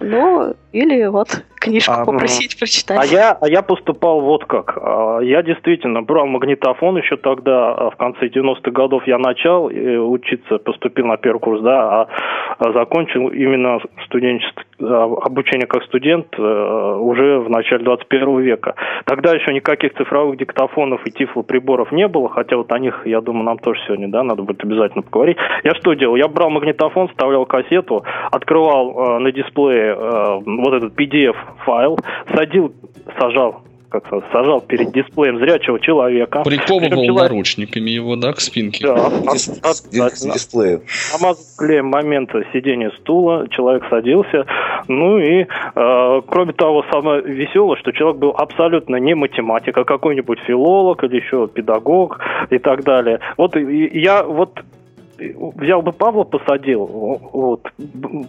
Ну, 0.00 0.54
или 0.72 1.04
вот 1.08 1.42
книжку 1.60 1.92
а, 1.92 2.04
попросить 2.04 2.58
прочитать. 2.58 2.98
А 2.98 3.04
я, 3.04 3.38
а 3.40 3.48
я 3.48 3.62
поступал 3.62 4.20
вот 4.22 4.46
как. 4.46 4.76
А, 4.76 5.20
я 5.20 5.42
действительно 5.42 6.02
брал 6.02 6.26
магнитофон 6.26 6.96
еще 6.96 7.16
тогда, 7.16 7.72
а, 7.72 7.90
в 7.90 7.96
конце 7.96 8.26
90-х 8.26 8.70
годов 8.70 9.06
я 9.06 9.18
начал 9.18 9.68
э, 9.68 9.98
учиться, 9.98 10.58
поступил 10.58 11.06
на 11.06 11.16
первый 11.18 11.38
курс, 11.38 11.62
да, 11.62 12.08
а 12.58 12.72
закончил 12.72 13.28
именно 13.28 13.78
студенческое 14.06 14.64
обучение 14.80 15.66
как 15.66 15.84
студент 15.84 16.26
э, 16.38 16.42
уже 16.42 17.40
в 17.40 17.50
начале 17.50 17.84
21 17.84 18.40
века. 18.40 18.74
Тогда 19.04 19.34
еще 19.34 19.52
никаких 19.52 19.94
цифровых 19.94 20.38
диктофонов 20.38 21.06
и 21.06 21.10
тифлоприборов 21.10 21.92
не 21.92 22.08
было, 22.08 22.28
хотя 22.28 22.56
вот 22.56 22.72
о 22.72 22.78
них, 22.78 23.02
я 23.04 23.20
думаю, 23.20 23.44
нам 23.44 23.58
тоже 23.58 23.80
сегодня, 23.86 24.08
да, 24.08 24.22
надо 24.22 24.42
будет 24.42 24.64
обязательно 24.64 25.02
поговорить. 25.02 25.36
Я 25.64 25.74
что 25.74 25.92
делал? 25.92 26.16
Я 26.16 26.28
брал 26.28 26.50
магнитофон, 26.50 27.08
вставлял 27.08 27.44
кассету, 27.44 28.04
открывал 28.30 29.16
э, 29.16 29.18
на 29.18 29.32
дисплее 29.32 29.94
вот 29.94 30.74
этот 30.74 30.98
PDF 30.98 31.36
файл, 31.64 31.98
садил, 32.34 32.72
сажал 33.18 33.62
как 33.90 34.04
сажал 34.32 34.60
перед 34.60 34.92
дисплеем 34.92 35.38
зрячего 35.38 35.78
человека. 35.80 36.42
Приковывал 36.44 37.04
человек... 37.04 37.30
наручниками 37.30 37.90
его, 37.90 38.16
да, 38.16 38.32
к 38.32 38.40
спинке? 38.40 38.86
Да, 38.86 39.10
Дис... 39.32 39.48
от, 39.48 40.00
от, 40.00 40.12
к 40.12 40.32
дисплею. 40.32 40.82
Намазал 41.12 41.44
клеем 41.58 41.86
момента 41.86 42.42
сидения 42.52 42.90
стула, 43.00 43.48
человек 43.50 43.84
садился. 43.90 44.46
Ну 44.88 45.18
и, 45.18 45.42
э, 45.42 46.22
кроме 46.26 46.52
того, 46.52 46.84
самое 46.90 47.22
веселое, 47.22 47.76
что 47.78 47.92
человек 47.92 48.18
был 48.18 48.30
абсолютно 48.30 48.96
не 48.96 49.14
математик, 49.14 49.76
а 49.76 49.84
какой-нибудь 49.84 50.38
филолог 50.46 51.02
или 51.04 51.16
еще 51.16 51.48
педагог 51.48 52.20
и 52.50 52.58
так 52.58 52.84
далее. 52.84 53.20
Вот 53.36 53.56
я 53.56 54.22
вот 54.22 54.60
взял 55.56 55.82
бы 55.82 55.92
Павла, 55.92 56.24
посадил, 56.24 56.86
вот, 57.32 57.62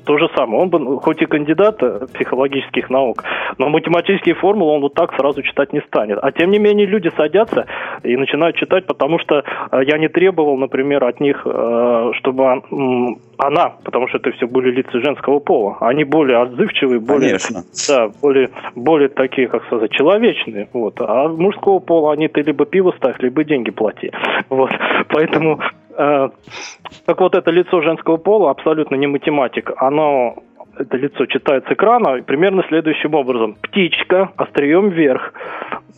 то 0.05 0.17
же 0.17 0.29
самое. 0.35 0.61
Он 0.63 0.69
бы, 0.69 0.99
хоть 0.99 1.21
и 1.21 1.25
кандидат 1.25 1.81
э, 1.81 2.07
психологических 2.13 2.89
наук, 2.89 3.23
но 3.57 3.69
математические 3.69 4.35
формулы 4.35 4.73
он 4.73 4.81
вот 4.81 4.93
так 4.93 5.13
сразу 5.15 5.41
читать 5.41 5.73
не 5.73 5.81
станет. 5.81 6.19
А 6.21 6.31
тем 6.31 6.51
не 6.51 6.59
менее 6.59 6.85
люди 6.85 7.11
садятся 7.15 7.65
и 8.03 8.15
начинают 8.15 8.55
читать, 8.55 8.85
потому 8.85 9.19
что 9.19 9.43
э, 9.71 9.79
я 9.85 9.97
не 9.97 10.07
требовал, 10.07 10.57
например, 10.57 11.03
от 11.03 11.19
них, 11.19 11.41
э, 11.45 12.11
чтобы 12.19 12.61
она, 13.37 13.73
потому 13.83 14.07
что 14.07 14.17
это 14.17 14.31
все 14.31 14.47
были 14.47 14.71
лица 14.71 14.99
женского 14.99 15.39
пола, 15.39 15.77
они 15.81 16.03
более 16.03 16.37
отзывчивые, 16.37 16.99
более, 16.99 17.37
Конечно. 17.37 17.63
да, 17.87 18.09
более, 18.21 18.49
более 18.75 19.09
такие, 19.09 19.47
как 19.47 19.65
сказать, 19.65 19.91
человечные. 19.91 20.69
Вот. 20.73 20.95
А 20.99 21.27
мужского 21.27 21.79
пола 21.79 22.13
они 22.13 22.27
ты 22.27 22.41
либо 22.41 22.65
пиво 22.65 22.93
ставь, 22.97 23.19
либо 23.19 23.43
деньги 23.43 23.71
плати. 23.71 24.11
Вот. 24.49 24.71
Поэтому 25.09 25.59
так 25.95 27.19
вот, 27.19 27.35
это 27.35 27.51
лицо 27.51 27.81
женского 27.81 28.17
пола 28.17 28.51
абсолютно 28.51 28.95
не 28.95 29.07
математик. 29.07 29.71
Оно 29.77 30.35
это 30.77 30.97
лицо 30.97 31.25
читает 31.25 31.65
с 31.67 31.71
экрана 31.71 32.21
примерно 32.23 32.63
следующим 32.67 33.13
образом. 33.13 33.55
Птичка, 33.61 34.31
острием 34.37 34.89
вверх. 34.89 35.33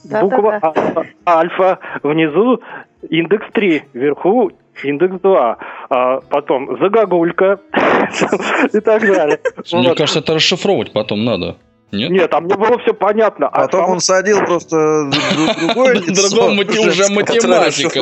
Да, 0.09 0.21
Буква 0.21 0.59
да, 0.62 0.73
да. 0.95 1.03
альфа 1.27 1.79
внизу, 2.01 2.59
индекс 3.09 3.45
3, 3.53 3.83
вверху 3.93 4.51
индекс 4.83 5.19
2. 5.21 5.57
А 5.89 6.19
потом 6.29 6.77
загогулька 6.79 7.59
и 8.73 8.79
так 8.79 9.01
далее. 9.01 9.39
Мне 9.71 9.95
кажется, 9.95 10.19
это 10.19 10.35
расшифровывать 10.35 10.91
потом 10.91 11.23
надо. 11.23 11.55
Нет? 11.93 12.09
Нет, 12.09 12.29
там 12.31 12.45
мне 12.45 12.55
было 12.55 12.79
все 12.79 12.93
понятно. 12.93 13.47
А 13.47 13.62
потом 13.62 13.91
он 13.91 14.00
садил 14.00 14.39
просто 14.39 15.09
другое 15.59 15.93
Другому 16.07 16.62
уже 16.62 17.13
математика. 17.13 18.00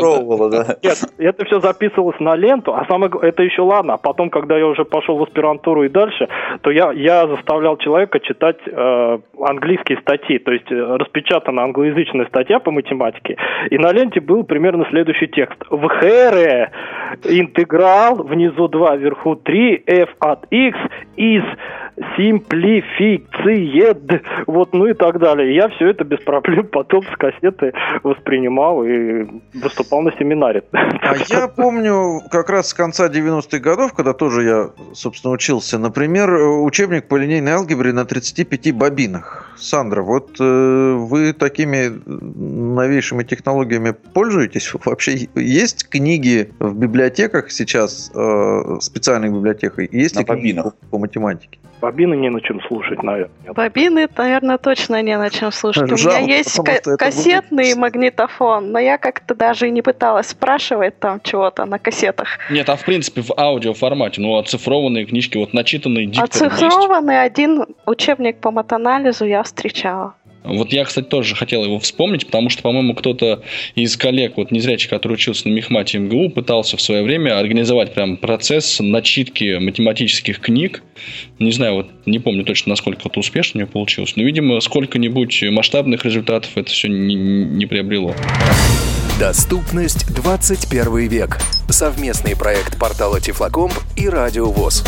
Нет, 0.81 0.98
это 1.17 1.45
все 1.45 1.60
записывалось 1.60 2.19
на 2.19 2.36
ленту, 2.36 2.74
а 2.74 2.86
самое 2.86 3.12
это 3.21 3.43
еще 3.43 3.63
ладно. 3.63 3.95
А 3.95 3.98
потом, 3.98 4.29
когда 4.29 4.57
я 4.57 4.65
уже 4.67 4.86
пошел 4.86 5.17
в 5.17 5.24
аспирантуру 5.24 5.83
и 5.83 5.89
дальше, 5.89 6.29
то 6.62 6.71
я, 6.71 6.91
я 6.93 7.27
заставлял 7.27 7.77
человека 7.77 8.19
читать 8.21 8.57
э, 8.65 9.19
английские 9.41 10.00
статьи. 10.00 10.39
То 10.39 10.51
есть 10.51 10.71
э, 10.71 10.75
распечатана 10.75 11.63
англоязычная 11.63 12.27
статья 12.27 12.60
по 12.60 12.71
математике, 12.71 13.36
и 13.69 13.77
на 13.77 13.91
ленте 13.91 14.21
был 14.21 14.43
примерно 14.43 14.86
следующий 14.89 15.27
текст. 15.27 15.57
В 15.69 15.86
Хэре 15.88 16.71
интеграл 17.25 18.24
внизу 18.24 18.69
2, 18.69 18.95
вверху 18.95 19.36
3, 19.36 19.83
f 19.86 20.10
от 20.19 20.45
x 20.50 20.77
из 21.17 21.43
симплифициед, 22.17 24.24
вот, 24.48 24.74
ну 24.74 24.88
и 24.88 24.93
так 24.93 25.20
далее. 25.20 25.55
Я 25.55 25.70
все 25.70 25.89
это 25.89 26.03
без 26.03 26.20
проблем 26.20 26.67
потом 26.72 27.03
с 27.03 27.17
кассеты 27.17 27.74
воспринимал 28.03 28.84
и 28.84 29.25
выступал 29.53 30.01
на 30.01 30.12
семинаре. 30.17 30.63
А 31.01 31.15
я 31.29 31.48
помню 31.48 32.22
как 32.29 32.50
раз 32.50 32.70
с 32.70 32.74
конца 32.74 33.10
90-х 33.10 33.60
годов, 33.60 33.93
когда 33.93 34.13
тоже 34.13 34.43
я, 34.43 34.70
собственно, 34.93 35.34
учился, 35.34 35.77
например, 35.77 36.31
учебник 36.31 37.08
по 37.08 37.17
линейной 37.17 37.53
алгебре 37.53 37.91
на 37.91 38.05
35 38.05 38.74
бобинах. 38.74 39.51
Сандра, 39.58 40.01
вот 40.01 40.39
э, 40.39 40.96
вы 40.98 41.34
такими 41.34 41.91
новейшими 42.05 43.24
технологиями 43.24 43.93
пользуетесь? 44.13 44.72
Вообще 44.86 45.27
есть 45.36 45.89
книги 45.89 46.51
в 46.60 46.75
библиотеках 46.75 47.51
сейчас, 47.51 48.12
э, 48.13 48.77
специальных 48.79 49.34
библиотеках? 49.34 49.91
Есть 49.91 50.15
на 50.15 50.20
ли 50.20 50.25
книги 50.25 50.62
по 50.89 50.98
математике? 50.98 51.60
Бобины 51.81 52.13
не 52.15 52.29
на 52.29 52.39
чем 52.41 52.61
слушать, 52.67 53.01
наверное. 53.01 53.53
Бобины, 53.53 54.07
наверное, 54.15 54.57
точно 54.59 55.01
не 55.01 55.17
на 55.17 55.29
чем 55.31 55.51
слушать. 55.51 55.89
Жалко, 55.97 56.19
У 56.19 56.21
меня 56.25 56.38
есть 56.38 56.55
ка- 56.63 56.97
кассетный 56.97 57.63
будет... 57.73 57.77
магнитофон, 57.77 58.71
но 58.71 58.79
я 58.79 58.97
как-то 59.00 59.33
даже 59.33 59.67
и 59.67 59.71
не 59.71 59.81
пыталась 59.81 60.27
спрашивать 60.27 61.00
там 61.00 61.19
чего-то 61.21 61.65
на 61.65 61.79
кассетах. 61.79 62.38
Нет, 62.51 62.69
а 62.69 62.75
в 62.75 62.85
принципе 62.85 63.21
в 63.21 63.31
аудиоформате, 63.38 64.21
ну, 64.21 64.38
оцифрованные 64.38 65.05
книжки, 65.05 65.38
вот 65.38 65.53
начитанные 65.53 66.05
дикторы 66.05 66.47
Оцифрованный 66.51 67.15
есть. 67.23 67.31
один 67.31 67.65
учебник 67.85 68.38
по 68.38 68.51
матанализу 68.51 69.25
я 69.25 69.41
встречала. 69.43 70.13
Вот 70.43 70.74
я, 70.74 70.86
кстати, 70.86 71.05
тоже 71.05 71.36
хотел 71.36 71.63
его 71.63 71.79
вспомнить, 71.79 72.25
потому 72.25 72.50
что, 72.50 72.63
по-моему, 72.63 72.95
кто-то 72.95 73.43
из 73.75 73.95
коллег, 73.95 74.38
вот 74.38 74.51
незрячий, 74.51 74.89
который 74.89 75.13
учился 75.13 75.48
на 75.48 75.53
Мехмате 75.53 76.00
МГУ, 76.00 76.29
пытался 76.29 76.77
в 76.77 76.81
свое 76.81 77.03
время 77.03 77.38
организовать 77.38 77.93
прям 77.93 78.17
процесс 78.17 78.79
начитки 78.79 79.57
математических 79.60 80.39
книг. 80.39 80.83
Не 81.39 81.51
знаю, 81.51 81.75
вот 81.75 81.88
не 82.05 82.19
помню 82.19 82.43
точно, 82.43 82.71
насколько 82.71 83.07
это 83.07 83.19
успешно 83.19 83.60
у 83.60 83.62
него 83.62 83.71
получилось, 83.71 84.15
но, 84.15 84.24
видимо, 84.24 84.60
сколько-нибудь 84.62 85.43
масштабных 85.51 86.05
результатов 86.05 86.51
это 86.55 86.71
все 86.71 86.88
не, 86.88 87.15
не 87.15 87.65
приобрело. 87.65 88.15
Доступность 89.19 90.12
21 90.15 91.07
век. 91.07 91.38
Совместный 91.69 92.36
проект 92.36 92.79
портала 92.79 93.21
Тифлокомп 93.21 93.74
и 93.95 94.10
Радио 94.10 94.51
ВОЗ. 94.51 94.83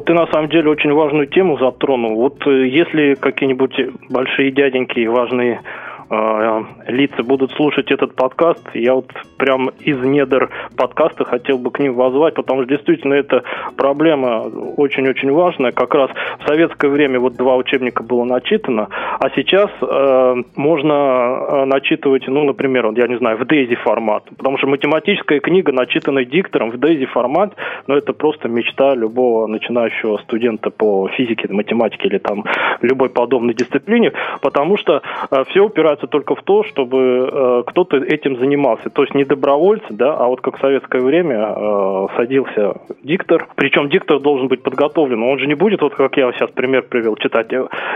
Вот 0.00 0.06
ты 0.06 0.14
на 0.14 0.26
самом 0.28 0.48
деле 0.48 0.70
очень 0.70 0.94
важную 0.94 1.26
тему 1.26 1.58
затронул. 1.58 2.16
Вот 2.16 2.46
э, 2.46 2.68
если 2.68 3.16
какие-нибудь 3.16 4.08
большие 4.08 4.50
дяденьки, 4.50 5.04
важные 5.04 5.60
э, 5.60 5.89
лица 6.10 7.22
будут 7.22 7.52
слушать 7.52 7.90
этот 7.92 8.14
подкаст, 8.14 8.68
я 8.74 8.94
вот 8.94 9.12
прям 9.36 9.68
из 9.80 9.98
недр 9.98 10.50
подкаста 10.76 11.24
хотел 11.24 11.58
бы 11.58 11.70
к 11.70 11.78
ним 11.78 11.94
возвать, 11.94 12.34
потому 12.34 12.62
что 12.62 12.74
действительно 12.74 13.14
эта 13.14 13.42
проблема 13.76 14.42
очень-очень 14.76 15.30
важная. 15.32 15.72
Как 15.72 15.94
раз 15.94 16.10
в 16.40 16.48
советское 16.48 16.88
время 16.88 17.20
вот 17.20 17.34
два 17.34 17.56
учебника 17.56 18.02
было 18.02 18.24
начитано, 18.24 18.88
а 18.90 19.30
сейчас 19.36 19.70
э, 19.80 20.34
можно 20.56 20.92
э, 20.94 21.64
начитывать, 21.66 22.26
ну, 22.26 22.44
например, 22.44 22.90
я 22.96 23.06
не 23.06 23.16
знаю, 23.18 23.38
в 23.38 23.46
Дейзи 23.46 23.76
формат, 23.76 24.24
потому 24.36 24.58
что 24.58 24.66
математическая 24.66 25.40
книга, 25.40 25.72
начитанная 25.72 26.24
диктором 26.24 26.70
в 26.70 26.78
Дейзи 26.78 27.06
формат, 27.06 27.54
ну, 27.86 27.94
это 27.94 28.12
просто 28.12 28.48
мечта 28.48 28.94
любого 28.94 29.46
начинающего 29.46 30.18
студента 30.18 30.70
по 30.70 31.08
физике, 31.08 31.48
математике 31.52 32.08
или 32.08 32.18
там 32.18 32.44
любой 32.82 33.10
подобной 33.10 33.54
дисциплине, 33.54 34.12
потому 34.42 34.76
что 34.76 35.02
э, 35.30 35.44
все 35.50 35.64
упирается 35.64 35.99
упираются 36.00 36.06
только 36.06 36.34
в 36.34 36.42
то, 36.42 36.64
чтобы 36.64 37.28
э, 37.32 37.62
кто-то 37.66 37.96
этим 37.96 38.38
занимался. 38.38 38.90
То 38.90 39.02
есть 39.02 39.14
не 39.14 39.24
добровольцы, 39.24 39.86
да, 39.90 40.16
а 40.16 40.26
вот 40.26 40.40
как 40.40 40.58
в 40.58 40.60
советское 40.60 41.00
время 41.00 41.54
э, 41.56 42.06
садился 42.16 42.74
диктор. 43.02 43.48
Причем 43.56 43.88
диктор 43.88 44.20
должен 44.20 44.48
быть 44.48 44.62
подготовлен. 44.62 45.22
Он 45.22 45.38
же 45.38 45.46
не 45.46 45.54
будет, 45.54 45.82
вот 45.82 45.94
как 45.94 46.16
я 46.16 46.32
сейчас 46.32 46.50
пример 46.50 46.82
привел, 46.82 47.16
читать. 47.16 47.48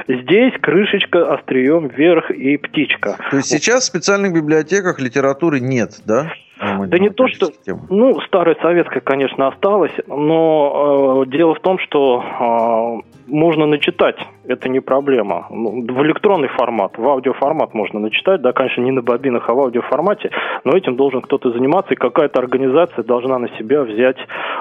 Здесь 0.08 0.52
крышечка 0.60 1.32
острием 1.32 1.88
вверх 1.88 2.30
и 2.30 2.56
птичка. 2.56 3.16
То 3.30 3.36
есть 3.36 3.48
сейчас 3.48 3.84
в 3.84 3.86
специальных 3.86 4.34
библиотеках 4.34 5.00
литературы 5.00 5.60
нет, 5.60 6.00
да? 6.06 6.32
Да 6.60 6.98
не 6.98 7.10
то, 7.10 7.26
что... 7.28 7.50
Ну, 7.90 8.20
старая 8.20 8.56
советская, 8.62 9.00
конечно, 9.00 9.48
осталась, 9.48 9.92
но 10.06 11.24
э, 11.26 11.30
дело 11.30 11.54
в 11.54 11.60
том, 11.60 11.78
что 11.78 12.22
э, 12.22 13.20
можно 13.26 13.66
начитать, 13.66 14.16
это 14.46 14.68
не 14.68 14.80
проблема. 14.80 15.46
Ну, 15.50 15.82
в 15.82 16.02
электронный 16.02 16.48
формат, 16.48 16.98
в 16.98 17.08
аудиоформат 17.08 17.74
можно 17.74 18.00
начитать, 18.00 18.42
да, 18.42 18.52
конечно, 18.52 18.82
не 18.82 18.90
на 18.90 19.02
бобинах, 19.02 19.48
а 19.48 19.54
в 19.54 19.60
аудиоформате, 19.60 20.30
но 20.64 20.76
этим 20.76 20.96
должен 20.96 21.22
кто-то 21.22 21.50
заниматься, 21.50 21.94
и 21.94 21.96
какая-то 21.96 22.40
организация 22.40 23.04
должна 23.04 23.38
на 23.38 23.48
себя 23.56 23.82
взять 23.82 24.16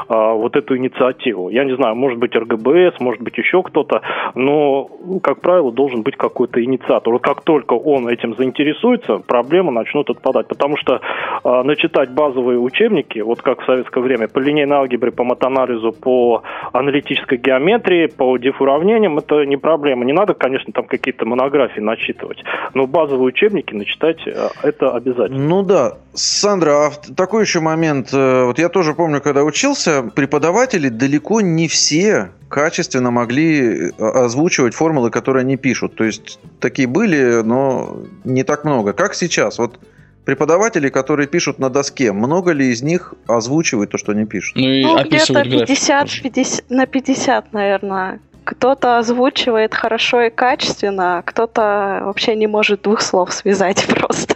а, 0.08 0.34
вот 0.34 0.56
эту 0.56 0.78
инициативу. 0.78 1.50
Я 1.50 1.66
не 1.66 1.76
знаю, 1.76 1.96
может 1.96 2.20
быть 2.20 2.36
РГБС, 2.36 3.00
может 3.00 3.22
быть 3.22 3.38
еще 3.38 3.62
кто-то, 3.64 4.02
но, 4.36 4.90
как 5.22 5.42
правило, 5.42 5.72
должен 5.72 6.04
быть 6.04 6.16
какой-то 6.16 6.64
инициатор. 6.64 7.14
Вот 7.14 7.22
как 7.22 7.42
только 7.42 7.74
он 7.74 8.08
этим 8.08 8.36
заинтересуется, 8.36 9.20
проблемы 9.20 9.72
начнут 9.72 10.10
отпадать, 10.10 10.48
потому 10.48 10.78
что 10.78 11.02
а, 11.44 11.64
начитать 11.64 12.12
базовые 12.12 12.60
учебники, 12.60 13.20
вот 13.20 13.42
как 13.42 13.62
в 13.62 13.66
советское 13.66 14.02
время, 14.02 14.28
по 14.28 14.40
линейной 14.40 14.78
алгебре, 14.78 15.12
по 15.12 15.24
матанализу, 15.24 15.92
по 15.92 16.44
аналитической 16.72 17.38
геометрии, 17.38 18.08
по 18.08 18.38
диф 18.38 18.62
уравнениям, 18.62 19.18
это 19.18 19.46
не 19.46 19.58
проблема. 19.74 20.06
Не 20.06 20.14
надо, 20.14 20.36
конечно, 20.36 20.72
там 20.72 20.86
какие-то 20.86 21.26
монографии 21.26 21.80
начитывать, 21.80 22.44
но 22.76 22.86
базовые 22.86 23.26
учебники 23.26 23.74
начитать 23.74 24.20
э, 24.28 24.50
это 24.62 24.92
обязательно. 24.92 25.40
Ну 25.40 25.64
да. 25.64 25.98
Сандра, 26.14 26.88
а 26.88 26.92
такой 27.16 27.42
еще 27.42 27.60
момент. 27.60 28.14
Э, 28.14 28.46
вот 28.46 28.60
я 28.60 28.70
тоже 28.70 28.94
помню, 28.94 29.20
когда 29.20 29.44
учился, 29.44 30.04
преподаватели 30.04 30.90
далеко 30.90 31.42
не 31.42 31.68
все 31.68 32.30
качественно 32.50 33.10
могли 33.10 33.90
э, 33.90 33.92
озвучивать 33.98 34.76
формулы, 34.76 35.10
которые 35.10 35.42
они 35.42 35.58
пишут. 35.58 35.96
То 35.96 36.04
есть 36.04 36.40
такие 36.60 36.88
были, 36.88 37.42
но 37.42 37.98
не 38.24 38.44
так 38.44 38.66
много. 38.66 38.94
Как 38.94 39.16
сейчас? 39.16 39.58
Вот 39.58 39.80
преподаватели, 40.24 40.90
которые 40.90 41.28
пишут 41.28 41.58
на 41.58 41.72
доске, 41.72 42.12
много 42.12 42.52
ли 42.52 42.68
из 42.68 42.84
них 42.84 43.16
озвучивают 43.26 43.90
то, 43.90 43.98
что 43.98 44.12
они 44.12 44.26
пишут? 44.26 44.56
Ну, 44.56 44.70
и 44.70 44.84
ну 44.84 45.04
где-то 45.04 45.44
50, 45.44 46.22
50 46.22 46.70
на 46.70 46.86
50, 46.86 47.54
наверное. 47.54 48.20
Кто-то 48.44 48.98
озвучивает 48.98 49.74
хорошо 49.74 50.22
и 50.22 50.30
качественно, 50.30 51.20
а 51.20 51.22
кто-то 51.22 52.02
вообще 52.04 52.36
не 52.36 52.48
может 52.48 52.82
двух 52.84 53.02
слов 53.02 53.32
связать 53.34 53.86
просто. 53.96 54.36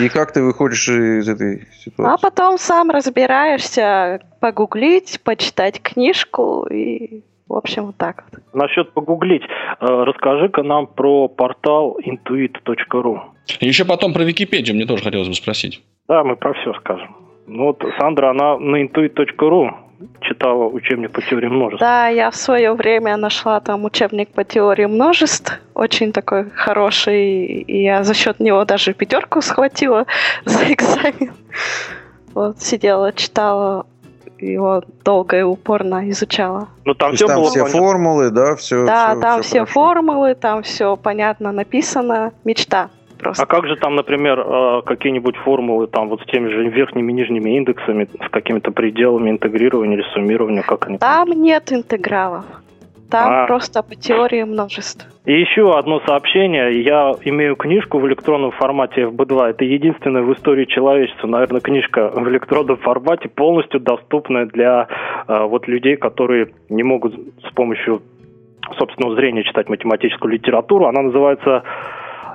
И 0.00 0.08
как 0.08 0.32
ты 0.32 0.42
выходишь 0.42 0.88
из 0.88 1.28
этой 1.28 1.66
ситуации? 1.78 2.14
А 2.14 2.18
потом 2.18 2.58
сам 2.58 2.90
разбираешься, 2.90 4.20
погуглить, 4.40 5.20
почитать 5.22 5.80
книжку 5.82 6.66
и 6.70 7.22
в 7.50 7.54
общем, 7.54 7.86
вот 7.86 7.96
так 7.96 8.24
вот. 8.30 8.40
Насчет 8.54 8.92
погуглить, 8.92 9.42
э, 9.42 9.84
расскажи-ка 9.84 10.62
нам 10.62 10.86
про 10.86 11.26
портал 11.26 11.98
intuit.ru. 11.98 13.18
Еще 13.58 13.84
потом 13.84 14.14
про 14.14 14.22
Википедию 14.22 14.76
мне 14.76 14.86
тоже 14.86 15.02
хотелось 15.02 15.26
бы 15.26 15.34
спросить. 15.34 15.82
Да, 16.06 16.22
мы 16.22 16.36
про 16.36 16.54
все 16.54 16.72
скажем. 16.74 17.16
Ну 17.48 17.64
вот 17.64 17.82
Сандра, 17.98 18.30
она 18.30 18.56
на 18.56 18.84
intuit.ru 18.84 19.70
читала 20.20 20.64
учебник 20.64 21.12
по 21.12 21.22
теории 21.22 21.48
множеств. 21.48 21.80
Да, 21.80 22.08
я 22.08 22.30
в 22.30 22.36
свое 22.36 22.72
время 22.72 23.16
нашла 23.16 23.60
там 23.60 23.84
учебник 23.84 24.30
по 24.30 24.44
теории 24.44 24.86
множеств, 24.86 25.60
очень 25.74 26.12
такой 26.12 26.50
хороший, 26.50 27.44
и 27.44 27.82
я 27.82 28.04
за 28.04 28.14
счет 28.14 28.40
него 28.40 28.64
даже 28.64 28.94
пятерку 28.94 29.40
схватила 29.40 30.06
за 30.44 30.72
экзамен. 30.72 31.32
Вот 32.34 32.62
сидела, 32.62 33.12
читала 33.12 33.86
его 34.38 34.82
долго 35.04 35.38
и 35.38 35.42
упорно 35.42 36.08
изучала. 36.10 36.68
Ну 36.84 36.94
там 36.94 37.14
все 37.14 37.26
там 37.26 37.40
было 37.40 37.50
все 37.50 37.60
понятно. 37.60 37.78
формулы, 37.78 38.30
да, 38.30 38.56
все. 38.56 38.86
Да, 38.86 39.10
все, 39.12 39.20
там 39.20 39.42
все, 39.42 39.48
все 39.48 39.64
формулы, 39.66 40.34
там 40.34 40.62
все 40.62 40.96
понятно 40.96 41.52
написано, 41.52 42.32
мечта 42.44 42.90
просто. 43.20 43.42
А 43.42 43.46
как 43.46 43.66
же 43.66 43.76
там, 43.76 43.94
например, 43.94 44.40
э, 44.40 44.82
какие-нибудь 44.84 45.36
формулы 45.36 45.86
там 45.86 46.08
вот 46.08 46.22
с 46.22 46.26
теми 46.26 46.48
же 46.48 46.68
верхними 46.68 47.12
и 47.12 47.14
нижними 47.14 47.56
индексами, 47.56 48.08
с 48.26 48.30
какими-то 48.30 48.70
пределами 48.72 49.30
интегрирования 49.30 49.96
или 49.98 50.04
суммирования, 50.14 50.62
как 50.62 50.86
они? 50.86 50.98
Там 50.98 51.30
нет 51.30 51.72
интегралов. 51.72 52.44
Там 53.10 53.32
а. 53.32 53.46
просто 53.46 53.82
по 53.82 53.96
теории 53.96 54.44
множеств. 54.44 55.06
И 55.24 55.32
еще 55.32 55.76
одно 55.76 56.00
сообщение. 56.06 56.82
Я 56.82 57.12
имею 57.24 57.56
книжку 57.56 57.98
в 57.98 58.06
электронном 58.06 58.52
формате 58.52 59.02
FB2. 59.02 59.50
Это 59.50 59.64
единственная 59.64 60.22
в 60.22 60.32
истории 60.32 60.64
человечества, 60.64 61.26
наверное, 61.26 61.60
книжка 61.60 62.08
в 62.08 62.28
электронном 62.28 62.76
формате, 62.76 63.28
полностью 63.28 63.80
доступная 63.80 64.46
для 64.46 64.86
э, 65.26 65.42
вот 65.44 65.66
людей, 65.66 65.96
которые 65.96 66.52
не 66.68 66.84
могут 66.84 67.14
с 67.14 67.52
помощью 67.54 68.00
собственного 68.78 69.16
зрения 69.16 69.42
читать 69.42 69.68
математическую 69.68 70.32
литературу. 70.32 70.86
Она 70.86 71.02
называется 71.02 71.64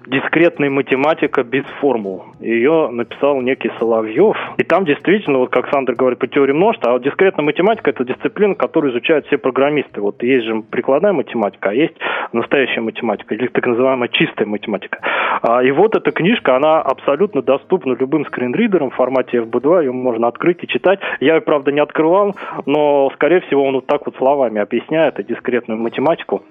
дискретная 0.07 0.69
математика 0.69 1.43
без 1.43 1.63
формул. 1.79 2.25
Ее 2.39 2.89
написал 2.91 3.41
некий 3.41 3.71
Соловьев. 3.79 4.35
И 4.57 4.63
там 4.63 4.85
действительно, 4.85 5.39
вот 5.39 5.51
как 5.51 5.69
Сандер 5.69 5.95
говорит 5.95 6.19
по 6.19 6.27
теории 6.27 6.53
множества, 6.53 6.89
а 6.89 6.93
вот 6.93 7.03
дискретная 7.03 7.45
математика– 7.45 7.89
это 7.91 8.05
дисциплина, 8.05 8.55
которую 8.55 8.91
изучают 8.91 9.25
все 9.27 9.37
программисты. 9.37 10.01
Вот 10.01 10.21
есть 10.23 10.45
же 10.45 10.61
прикладная 10.61 11.13
математика, 11.13 11.69
а 11.69 11.73
есть 11.73 11.95
настоящая 12.33 12.81
математика, 12.81 13.35
или 13.35 13.47
так 13.47 13.65
называемая 13.65 14.09
чистая 14.09 14.47
математика. 14.47 14.99
А, 15.41 15.63
и 15.63 15.71
вот 15.71 15.95
эта 15.95 16.11
книжка, 16.11 16.55
она 16.55 16.81
абсолютно 16.81 17.41
доступна 17.41 17.93
любым 17.93 18.25
скринридерам 18.25 18.89
в 18.89 18.95
формате 18.95 19.37
FB2, 19.37 19.85
ее 19.85 19.91
можно 19.91 20.27
открыть 20.27 20.63
и 20.63 20.67
читать. 20.67 20.99
Я 21.19 21.35
ее, 21.35 21.41
правда, 21.41 21.71
не 21.71 21.79
открывал, 21.79 22.35
но, 22.65 23.09
скорее 23.15 23.41
всего, 23.41 23.65
он 23.65 23.75
вот 23.75 23.87
так 23.87 24.05
вот 24.05 24.15
словами 24.17 24.61
объясняет 24.61 25.15
дискретную 25.25 25.79
математику. 25.79 26.43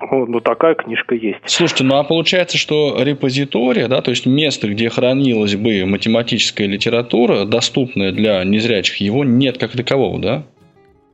Ну, 0.00 0.40
такая 0.40 0.74
книжка 0.74 1.14
есть. 1.14 1.38
Слушайте, 1.44 1.84
ну 1.84 1.96
а 1.96 2.04
получается, 2.04 2.58
что 2.58 2.96
репозитория, 3.02 3.88
да, 3.88 4.02
то 4.02 4.10
есть 4.10 4.26
место, 4.26 4.68
где 4.68 4.88
хранилась 4.90 5.56
бы 5.56 5.84
математическая 5.86 6.66
литература, 6.66 7.44
доступная 7.44 8.12
для 8.12 8.44
незрячих, 8.44 8.96
его 8.96 9.24
нет 9.24 9.58
как 9.58 9.72
такового, 9.72 10.20
да? 10.20 10.42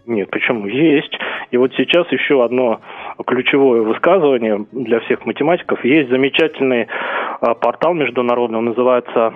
Нет, 0.07 0.31
почему? 0.31 0.66
Есть. 0.66 1.12
И 1.53 1.57
вот 1.57 1.73
сейчас 1.77 2.11
еще 2.11 2.45
одно 2.45 2.81
ключевое 3.25 3.83
высказывание 3.83 4.66
для 4.73 5.01
всех 5.01 5.25
математиков. 5.27 5.85
Есть 5.85 6.11
замечательный 6.11 6.88
а, 7.40 7.55
портал 7.55 7.95
международный, 7.95 8.59
он 8.59 8.64
называется 8.66 9.33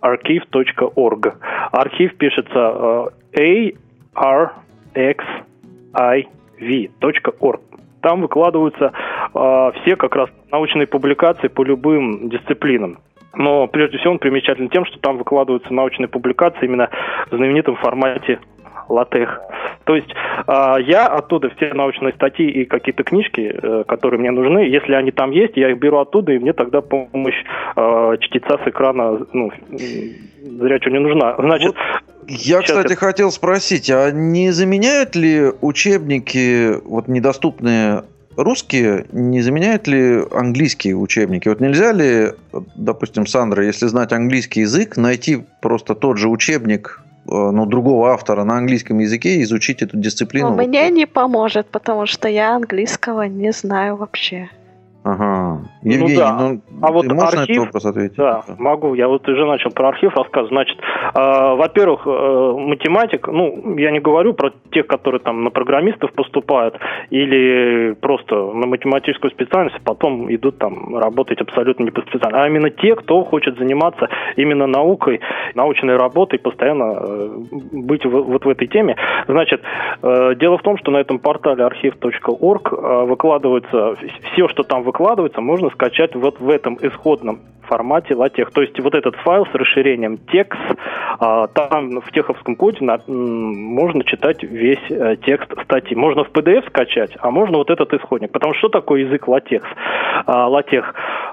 archive.org. 0.00 1.34
Архив 1.72 2.16
пишется 2.16 2.48
а, 2.54 3.08
A 3.38 3.72
R 4.14 4.52
X 4.94 5.24
I 5.92 6.26
V.org. 6.60 7.60
Там 8.02 8.22
выкладываются 8.22 8.92
э, 9.34 9.72
все 9.82 9.96
как 9.96 10.16
раз 10.16 10.30
научные 10.50 10.86
публикации 10.86 11.48
по 11.48 11.62
любым 11.62 12.28
дисциплинам. 12.28 12.98
Но 13.34 13.66
прежде 13.68 13.98
всего 13.98 14.12
он 14.12 14.18
примечателен 14.18 14.70
тем, 14.70 14.84
что 14.84 14.98
там 14.98 15.16
выкладываются 15.16 15.72
научные 15.72 16.08
публикации 16.08 16.64
именно 16.64 16.90
в 17.30 17.36
знаменитом 17.36 17.76
формате 17.76 18.40
латех. 18.88 19.40
То 19.84 19.94
есть 19.94 20.10
э, 20.10 20.74
я 20.86 21.06
оттуда 21.06 21.50
все 21.50 21.72
научные 21.74 22.12
статьи 22.12 22.48
и 22.48 22.64
какие-то 22.64 23.02
книжки, 23.02 23.52
э, 23.52 23.84
которые 23.86 24.20
мне 24.20 24.30
нужны, 24.30 24.60
если 24.60 24.94
они 24.94 25.10
там 25.10 25.30
есть, 25.30 25.56
я 25.56 25.70
их 25.70 25.78
беру 25.78 25.98
оттуда, 25.98 26.32
и 26.32 26.38
мне 26.38 26.52
тогда 26.52 26.80
помощь 26.80 27.44
э, 27.76 28.16
чтеца 28.20 28.58
с 28.64 28.68
экрана 28.68 29.20
ну, 29.32 29.50
зрячего 29.70 30.92
не 30.92 31.00
нужна. 31.00 31.34
Значит, 31.38 31.74
вот 32.30 32.40
я, 32.40 32.62
кстати, 32.62 32.86
это... 32.86 32.96
хотел 32.96 33.30
спросить, 33.30 33.90
а 33.90 34.10
не 34.10 34.50
заменяют 34.50 35.14
ли 35.16 35.52
учебники, 35.60 36.80
вот 36.84 37.08
недоступные 37.08 38.04
русские, 38.36 39.06
не 39.12 39.42
заменяют 39.42 39.86
ли 39.86 40.24
английские 40.30 40.96
учебники? 40.96 41.48
Вот 41.48 41.60
нельзя 41.60 41.92
ли, 41.92 42.32
допустим, 42.74 43.26
Сандра, 43.26 43.64
если 43.64 43.86
знать 43.86 44.12
английский 44.12 44.60
язык, 44.60 44.96
найти 44.96 45.44
просто 45.60 45.94
тот 45.94 46.18
же 46.18 46.28
учебник 46.28 47.02
Э, 47.30 47.50
ну, 47.52 47.66
другого 47.66 48.12
автора 48.12 48.44
на 48.44 48.56
английском 48.58 48.98
языке 48.98 49.42
изучить 49.42 49.82
эту 49.82 49.96
дисциплину? 49.96 50.50
Но 50.50 50.56
мне 50.56 50.90
не 50.90 51.06
поможет, 51.06 51.66
потому 51.66 52.06
что 52.06 52.28
я 52.28 52.56
английского 52.56 53.22
не 53.22 53.52
знаю 53.52 53.96
вообще. 53.96 54.48
Ага. 55.02 55.62
Ну 55.82 55.92
Евгений, 55.92 56.14
ну, 56.14 56.18
да. 56.18 56.38
ну 56.38 56.60
а 56.82 56.92
вот 56.92 57.06
можешь 57.06 57.34
архив, 57.34 57.48
на 57.48 57.52
этот 57.52 57.66
вопрос 57.66 57.84
ответить? 57.86 58.16
Да, 58.16 58.44
могу. 58.58 58.94
Я 58.94 59.08
вот 59.08 59.26
уже 59.28 59.46
начал 59.46 59.70
про 59.70 59.88
архив 59.88 60.14
рассказывать. 60.14 60.50
Значит, 60.50 60.78
э, 60.78 61.54
во-первых, 61.56 62.02
э, 62.06 62.54
математик, 62.58 63.26
ну, 63.28 63.76
я 63.78 63.92
не 63.92 64.00
говорю 64.00 64.34
про 64.34 64.52
тех, 64.72 64.86
которые 64.86 65.20
там 65.20 65.42
на 65.42 65.50
программистов 65.50 66.12
поступают 66.12 66.78
или 67.08 67.94
просто 67.94 68.34
на 68.34 68.66
математическую 68.66 69.30
специальность, 69.30 69.76
а 69.76 69.80
потом 69.82 70.32
идут 70.34 70.58
там 70.58 70.94
работать 70.96 71.40
абсолютно 71.40 71.84
не 71.84 71.90
по 71.90 72.02
специальности, 72.02 72.34
а 72.34 72.46
именно 72.46 72.68
те, 72.68 72.94
кто 72.94 73.24
хочет 73.24 73.56
заниматься 73.56 74.08
именно 74.36 74.66
наукой, 74.66 75.20
научной 75.54 75.96
работой, 75.96 76.38
постоянно 76.38 76.96
э, 77.00 77.28
быть 77.72 78.04
в, 78.04 78.10
вот 78.10 78.44
в 78.44 78.48
этой 78.48 78.68
теме. 78.68 78.96
Значит, 79.26 79.62
э, 80.02 80.34
дело 80.34 80.58
в 80.58 80.62
том, 80.62 80.76
что 80.76 80.90
на 80.90 80.98
этом 80.98 81.18
портале 81.18 81.64
архив.орг 81.64 82.72
э, 82.72 83.04
выкладывается 83.06 83.96
все, 84.32 84.48
что 84.48 84.62
там 84.62 84.89
выкладывается, 84.90 85.40
можно 85.40 85.70
скачать 85.70 86.14
вот 86.14 86.40
в 86.40 86.50
этом 86.50 86.76
исходном 86.80 87.40
формате 87.62 88.14
LaTeX. 88.14 88.50
То 88.52 88.62
есть 88.62 88.78
вот 88.80 88.94
этот 88.94 89.14
файл 89.16 89.46
с 89.46 89.54
расширением 89.54 90.18
текст, 90.32 90.60
а, 91.20 91.46
там 91.46 92.00
в 92.00 92.10
теховском 92.10 92.56
коде 92.56 92.78
можно 93.06 94.02
читать 94.04 94.42
весь 94.42 94.90
э, 94.90 95.16
текст 95.24 95.52
статьи. 95.64 95.96
Можно 95.96 96.24
в 96.24 96.32
PDF 96.32 96.66
скачать, 96.66 97.16
а 97.20 97.30
можно 97.30 97.58
вот 97.58 97.70
этот 97.70 97.94
исходник. 97.94 98.32
Потому 98.32 98.54
что 98.54 98.68
такое 98.68 99.02
язык 99.02 99.28
LaTeX? 99.28 99.62
LaTeX 100.26 100.84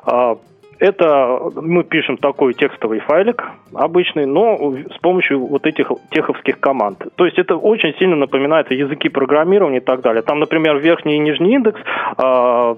а, 0.05 0.37
это 0.79 1.39
мы 1.55 1.83
пишем 1.83 2.17
такой 2.17 2.53
текстовый 2.53 2.99
файлик 2.99 3.43
обычный, 3.73 4.25
но 4.25 4.75
с 4.95 4.97
помощью 4.99 5.45
вот 5.45 5.65
этих 5.65 5.91
теховских 6.11 6.59
команд. 6.59 7.03
То 7.15 7.25
есть 7.25 7.39
это 7.39 7.55
очень 7.55 7.95
сильно 7.97 8.15
напоминает 8.15 8.69
языки 8.71 9.09
программирования 9.09 9.77
и 9.77 9.83
так 9.83 10.01
далее. 10.01 10.21
Там, 10.21 10.39
например, 10.39 10.77
верхний 10.77 11.15
и 11.15 11.19
нижний 11.19 11.55
индекс 11.55 11.79
а, 12.17 12.77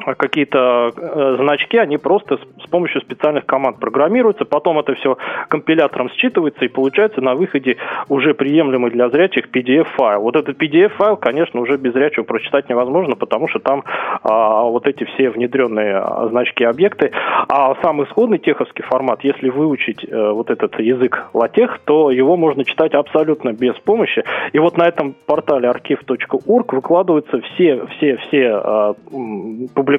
какие-то 0.00 0.92
э, 0.96 1.36
значки, 1.38 1.78
они 1.78 1.98
просто 1.98 2.36
с, 2.36 2.64
с 2.64 2.68
помощью 2.68 3.00
специальных 3.00 3.46
команд 3.46 3.78
программируются, 3.78 4.44
потом 4.44 4.78
это 4.78 4.94
все 4.94 5.16
компилятором 5.48 6.08
считывается 6.08 6.64
и 6.64 6.68
получается 6.68 7.20
на 7.20 7.34
выходе 7.34 7.76
уже 8.08 8.34
приемлемый 8.34 8.90
для 8.90 9.08
зрячих 9.08 9.48
PDF-файл. 9.50 10.20
Вот 10.20 10.36
этот 10.36 10.60
PDF-файл, 10.60 11.16
конечно, 11.16 11.60
уже 11.60 11.76
без 11.76 11.92
зрячего 11.92 12.24
прочитать 12.24 12.68
невозможно, 12.68 13.16
потому 13.16 13.48
что 13.48 13.58
там 13.58 13.84
а, 14.22 14.62
вот 14.64 14.86
эти 14.86 15.04
все 15.04 15.30
внедренные 15.30 15.96
а, 15.96 16.28
значки 16.28 16.64
объекты. 16.64 17.12
А 17.48 17.74
сам 17.82 18.02
исходный 18.02 18.38
теховский 18.38 18.84
формат, 18.84 19.22
если 19.24 19.48
выучить 19.48 20.06
а, 20.10 20.32
вот 20.32 20.50
этот 20.50 20.78
язык 20.80 21.26
латех, 21.34 21.80
то 21.84 22.10
его 22.10 22.36
можно 22.36 22.64
читать 22.64 22.94
абсолютно 22.94 23.52
без 23.52 23.74
помощи. 23.74 24.24
И 24.52 24.58
вот 24.58 24.76
на 24.76 24.88
этом 24.88 25.14
портале 25.26 25.68
archive.org 25.68 26.72
выкладываются 26.72 27.40
все, 27.40 27.86
все, 27.96 28.16
все 28.16 28.50
а, 28.52 28.94
публикации 29.74 29.89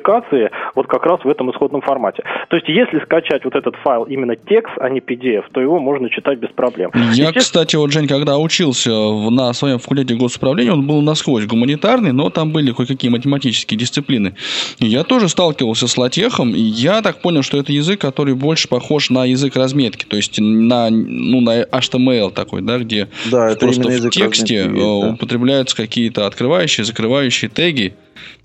вот 0.76 0.88
как 0.88 1.06
раз 1.06 1.24
в 1.24 1.30
этом 1.30 1.52
исходном 1.52 1.82
формате. 1.82 2.24
То 2.50 2.56
есть, 2.56 2.68
если 2.68 3.00
скачать 3.04 3.44
вот 3.46 3.56
этот 3.56 3.76
файл 3.78 4.04
именно 4.04 4.36
текст, 4.36 4.74
а 4.78 4.90
не 4.90 5.00
PDF, 5.00 5.46
то 5.52 5.62
его 5.62 5.80
можно 5.80 6.10
читать 6.10 6.40
без 6.40 6.50
проблем. 6.50 6.92
Я, 7.14 7.32
кстати, 7.32 7.76
вот, 7.76 7.92
Жень, 7.92 8.08
когда 8.08 8.38
учился 8.38 8.92
на 8.92 9.54
своем 9.54 9.80
факультете 9.80 10.16
госуправления, 10.16 10.74
он 10.74 10.88
был 10.88 11.02
насквозь 11.02 11.46
гуманитарный, 11.46 12.12
но 12.12 12.30
там 12.30 12.52
были 12.52 12.72
кое-какие 12.72 13.12
математические 13.12 13.78
дисциплины. 13.78 14.36
Я 14.80 15.04
тоже 15.04 15.30
сталкивался 15.30 15.88
с 15.88 15.98
латехом, 15.98 16.54
и 16.54 16.60
я 16.60 17.02
так 17.02 17.22
понял, 17.22 17.44
что 17.44 17.58
это 17.58 17.72
язык, 17.72 18.00
который 18.00 18.36
больше 18.36 18.68
похож 18.68 19.10
на 19.10 19.26
язык 19.26 19.56
разметки, 19.56 20.06
то 20.06 20.16
есть 20.16 20.40
на, 20.40 20.90
ну, 20.90 21.42
на 21.42 21.64
HTML 21.64 22.32
такой, 22.32 22.62
да, 22.62 22.78
где 22.80 23.08
да, 23.30 23.56
просто 23.60 23.90
в 23.90 24.10
тексте 24.10 24.64
разметки, 24.64 24.80
да. 24.80 25.10
употребляются 25.12 25.76
какие-то 25.76 26.26
открывающие, 26.26 26.86
закрывающие 26.86 27.50
теги, 27.50 27.94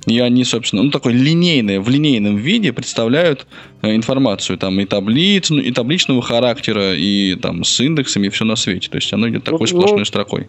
и 0.06 0.20
они, 0.20 0.44
собственно, 0.44 0.82
ну, 0.82 0.90
такой 0.90 1.12
линейный, 1.12 1.78
в 1.78 1.88
линейном 1.88 2.36
виде 2.36 2.72
представляют 2.72 3.46
э, 3.82 3.94
информацию, 3.94 4.56
там, 4.58 4.80
и 4.80 4.84
таблиц, 4.84 5.50
ну, 5.50 5.58
и 5.58 5.72
табличного 5.72 6.22
характера, 6.22 6.94
и 6.94 7.34
там 7.34 7.64
с 7.64 7.80
индексами, 7.80 8.26
и 8.26 8.30
все 8.30 8.44
на 8.44 8.56
свете. 8.56 8.88
То 8.88 8.96
есть 8.96 9.12
оно 9.12 9.28
идет 9.28 9.44
такой 9.44 9.60
ну, 9.60 9.66
сплошной 9.66 10.00
ну, 10.00 10.04
строкой. 10.04 10.48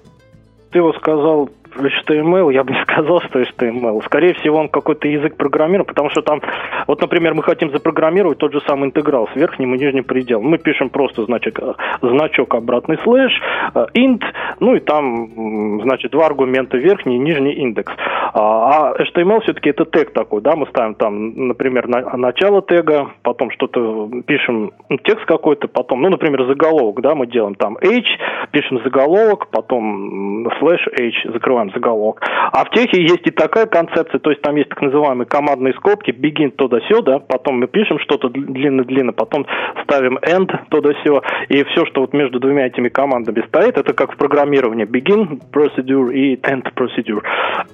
Ты 0.71 0.81
вот 0.81 0.95
сказал 0.97 1.49
HTML, 1.75 2.53
я 2.53 2.63
бы 2.63 2.73
не 2.73 2.81
сказал, 2.81 3.21
что 3.21 3.41
HTML. 3.41 4.03
Скорее 4.05 4.33
всего, 4.35 4.57
он 4.57 4.69
какой-то 4.69 5.07
язык 5.07 5.35
программирования, 5.37 5.87
потому 5.87 6.09
что 6.09 6.21
там, 6.21 6.41
вот, 6.87 7.01
например, 7.01 7.33
мы 7.33 7.43
хотим 7.43 7.71
запрограммировать 7.71 8.37
тот 8.37 8.53
же 8.53 8.61
самый 8.67 8.87
интеграл 8.87 9.27
с 9.33 9.35
верхним 9.35 9.75
и 9.75 9.79
нижним 9.79 10.03
пределом. 10.03 10.45
Мы 10.45 10.57
пишем 10.57 10.89
просто, 10.89 11.23
значит, 11.25 11.59
значок 12.01 12.55
обратный 12.55 12.97
слэш, 13.03 13.31
э, 13.75 13.85
int, 13.95 14.23
ну 14.59 14.75
и 14.75 14.79
там, 14.79 15.81
значит, 15.81 16.11
два 16.11 16.27
аргумента, 16.27 16.77
верхний 16.77 17.15
и 17.15 17.19
нижний 17.19 17.53
индекс. 17.53 17.93
А, 18.33 18.91
а 18.93 19.01
HTML 19.01 19.41
все-таки 19.41 19.69
это 19.69 19.85
тег 19.85 20.11
такой, 20.13 20.41
да, 20.41 20.55
мы 20.55 20.67
ставим 20.67 20.95
там, 20.95 21.47
например, 21.47 21.87
на, 21.87 22.17
начало 22.17 22.61
тега, 22.61 23.11
потом 23.23 23.51
что-то 23.51 24.09
пишем, 24.25 24.71
ну, 24.89 24.97
текст 24.97 25.25
какой-то, 25.25 25.67
потом, 25.67 26.01
ну, 26.01 26.09
например, 26.09 26.45
заголовок, 26.45 27.01
да, 27.01 27.15
мы 27.15 27.27
делаем 27.27 27.55
там 27.55 27.77
h, 27.81 28.05
пишем 28.51 28.81
заголовок, 28.83 29.47
потом 29.49 30.47
слэш 30.59 30.87
h, 30.87 31.31
закрываем 31.33 31.56
называем 31.57 31.71
заголовок. 31.73 32.21
А 32.51 32.63
в 32.65 32.69
техе 32.71 33.01
есть 33.01 33.25
и 33.25 33.31
такая 33.31 33.65
концепция, 33.65 34.19
то 34.19 34.29
есть 34.29 34.41
там 34.41 34.55
есть 34.55 34.69
так 34.69 34.81
называемые 34.81 35.25
командные 35.25 35.73
скобки, 35.73 36.11
begin 36.11 36.51
туда-сюда, 36.51 37.19
потом 37.19 37.59
мы 37.59 37.67
пишем 37.67 37.99
что-то 37.99 38.29
длинно-длинно, 38.29 39.13
потом 39.13 39.45
ставим 39.83 40.17
end 40.17 40.51
туда-сюда, 40.69 41.21
и 41.49 41.63
все, 41.63 41.85
что 41.85 42.01
вот 42.01 42.13
между 42.13 42.39
двумя 42.39 42.67
этими 42.67 42.89
командами 42.89 43.43
стоит, 43.47 43.77
это 43.77 43.93
как 43.93 44.13
в 44.13 44.17
программировании 44.17 44.85
begin 44.85 45.41
procedure 45.51 46.13
и 46.13 46.35
end 46.35 46.65
procedure. 46.75 47.23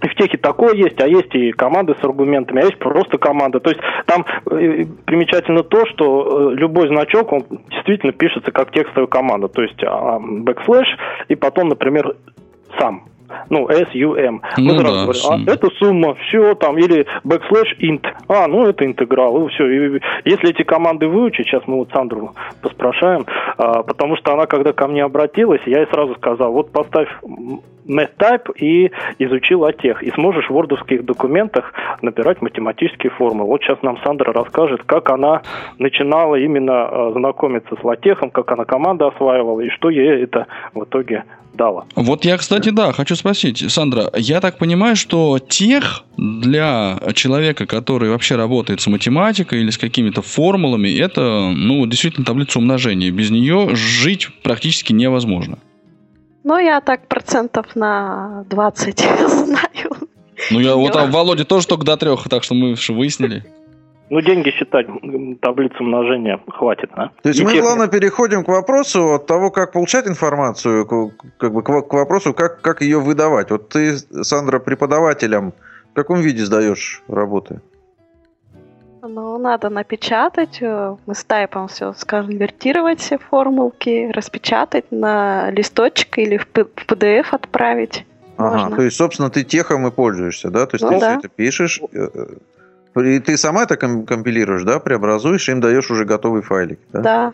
И 0.02 0.08
в 0.08 0.16
техе 0.16 0.38
такое 0.38 0.74
есть, 0.76 1.00
а 1.02 1.08
есть 1.08 1.34
и 1.36 1.52
команды 1.52 1.96
с 2.00 2.04
аргументами, 2.04 2.62
а 2.62 2.66
есть 2.66 2.80
просто 2.80 3.18
команда. 3.18 3.60
То 3.60 3.70
есть 3.70 3.82
там 4.06 4.26
э, 4.52 4.86
примечательно 5.06 5.64
то, 5.64 5.86
что 5.88 6.52
э, 6.52 6.56
любой 6.56 6.88
значок, 6.88 7.32
он 7.32 7.44
действительно 7.70 8.14
пишется 8.14 8.52
как 8.52 8.72
текстовая 8.72 9.08
команда, 9.08 9.48
то 9.48 9.62
есть 9.62 9.82
а, 9.84 10.20
backslash 10.20 10.88
и 11.28 11.36
потом, 11.36 11.70
например, 11.70 12.16
сам 12.80 13.04
ну, 13.54 13.70
SUM. 13.70 14.42
Ну, 14.58 14.64
Мы 14.64 14.78
да, 14.78 14.84
говорим, 14.84 15.12
а, 15.30 15.52
это 15.52 15.70
сумма, 15.78 16.16
все 16.16 16.56
там, 16.56 16.78
или 16.78 17.06
backslash 17.24 17.78
int, 17.80 18.06
а, 18.28 18.48
ну, 18.48 18.68
это 18.68 18.86
интеграл, 18.86 19.46
и 19.46 19.50
все. 19.50 19.68
И, 19.68 20.02
если 20.26 20.50
эти 20.50 20.64
команды 20.64 21.08
выучить, 21.08 21.48
сейчас 21.48 21.64
мы 21.68 21.78
вот 21.78 21.90
Сандру 21.94 22.34
поспрашаем, 22.62 23.26
а, 23.58 23.84
потому 23.84 24.18
что 24.18 24.34
она, 24.34 24.46
когда 24.46 24.74
ко 24.74 24.88
мне 24.88 25.04
обратилась, 25.04 25.62
я 25.66 25.80
ей 25.80 25.88
сразу 25.88 26.16
сказал, 26.16 26.52
вот 26.52 26.72
поставь 26.72 27.10
MathType 27.88 28.56
и 28.58 28.92
изучил 29.20 29.64
тех 29.74 30.04
И 30.04 30.12
сможешь 30.12 30.48
в 30.48 30.54
вордовских 30.54 31.06
документах 31.06 31.74
набирать 32.02 32.42
математические 32.42 33.12
формулы. 33.12 33.50
Вот 33.50 33.62
сейчас 33.62 33.82
нам 33.82 33.98
Сандра 34.04 34.34
расскажет, 34.34 34.84
как 34.84 35.10
она 35.10 35.42
начинала 35.80 36.36
именно 36.36 36.86
а, 36.86 37.12
знакомиться 37.14 37.76
с 37.80 37.84
латехом, 37.84 38.30
как 38.30 38.52
она 38.52 38.66
команду 38.66 39.08
осваивала 39.08 39.62
и 39.62 39.70
что 39.70 39.90
ей 39.90 40.24
это 40.24 40.48
в 40.74 40.84
итоге 40.84 41.24
дало. 41.54 41.86
Вот 41.96 42.26
я, 42.26 42.38
кстати, 42.38 42.70
да, 42.70 42.92
хочу 42.92 43.16
спросить, 43.16 43.72
Сандра, 43.72 44.10
я 44.16 44.42
так 44.42 44.58
понимаю, 44.58 44.96
что 44.96 45.38
тех 45.40 46.04
для 46.18 46.98
человека, 47.14 47.66
который 47.66 48.10
вообще 48.10 48.36
работает 48.36 48.82
с 48.82 48.88
математикой 48.88 49.62
или 49.62 49.70
с 49.70 49.78
какими-то 49.78 50.22
формулами, 50.22 50.90
это, 50.98 51.52
ну, 51.56 51.86
действительно 51.86 52.26
таблица 52.26 52.60
умножения. 52.60 53.12
Без 53.12 53.30
нее 53.30 53.70
жить 53.76 54.30
практически 54.42 54.94
невозможно. 54.94 55.60
Ну, 56.44 56.58
я 56.58 56.82
так 56.82 57.08
процентов 57.08 57.76
на 57.76 58.46
20 58.50 59.00
знаю. 59.28 60.10
Ну, 60.52 60.60
я 60.60 60.76
вот 60.76 60.96
а 60.96 61.06
Володя 61.06 61.46
тоже 61.46 61.68
только 61.68 61.86
до 61.86 61.98
трех, 61.98 62.28
так 62.30 62.44
что 62.44 62.54
мы 62.54 62.76
выяснили. 62.90 63.44
Ну, 64.10 64.22
деньги 64.22 64.52
считать, 64.52 64.86
таблицу 65.42 65.78
умножения 65.80 66.40
хватит, 66.48 66.92
да? 66.96 67.12
То 67.24 67.30
есть 67.30 67.40
И 67.40 67.44
мы, 67.44 67.54
тех... 67.54 67.62
главное, 67.64 67.88
переходим 67.88 68.44
к 68.44 68.48
вопросу 68.50 69.14
от 69.14 69.26
того, 69.26 69.50
как 69.50 69.72
получать 69.72 70.08
информацию, 70.08 70.86
как 71.38 71.54
бы 71.54 71.64
к 71.64 71.94
вопросу, 71.94 72.34
как, 72.34 72.62
как 72.62 72.82
ее 72.82 73.00
выдавать. 73.00 73.50
Вот 73.50 73.70
ты, 73.70 73.98
Сандра, 73.98 74.60
преподавателям 74.60 75.54
в 75.92 75.96
каком 75.96 76.22
виде 76.22 76.44
сдаешь 76.44 77.02
работы? 77.08 77.62
Ну, 79.06 79.38
надо 79.38 79.70
напечатать, 79.70 80.60
э, 80.62 80.96
мы 81.06 81.14
с 81.14 81.26
тайпом 81.26 81.68
все 81.68 81.94
сконвертировать 81.94 83.02
все 83.02 83.18
формулки, 83.18 84.10
распечатать 84.14 84.86
на 84.92 85.52
листочек 85.52 86.18
или 86.18 86.38
в 86.38 86.48
PDF 86.48 87.26
отправить. 87.32 88.06
Ага, 88.38 88.58
Можно. 88.58 88.76
то 88.78 88.82
есть, 88.82 88.96
собственно, 88.96 89.30
ты 89.30 89.44
техом 89.44 89.86
и 89.88 89.92
пользуешься, 89.92 90.50
да? 90.50 90.66
То 90.66 90.76
есть 90.76 90.84
ну, 90.86 90.92
ты 90.92 91.00
да. 91.00 91.10
все 91.10 91.20
это 91.20 91.28
пишешь, 91.28 91.82
э, 91.92 92.08
и 93.02 93.20
ты 93.20 93.36
сама 93.38 93.64
это 93.64 93.76
компилируешь, 93.76 94.64
да, 94.64 94.80
преобразуешь, 94.80 95.50
им 95.50 95.60
даешь 95.60 95.92
уже 95.92 96.06
готовый 96.06 96.42
файлик, 96.42 96.80
да? 96.94 97.02
Да. 97.02 97.34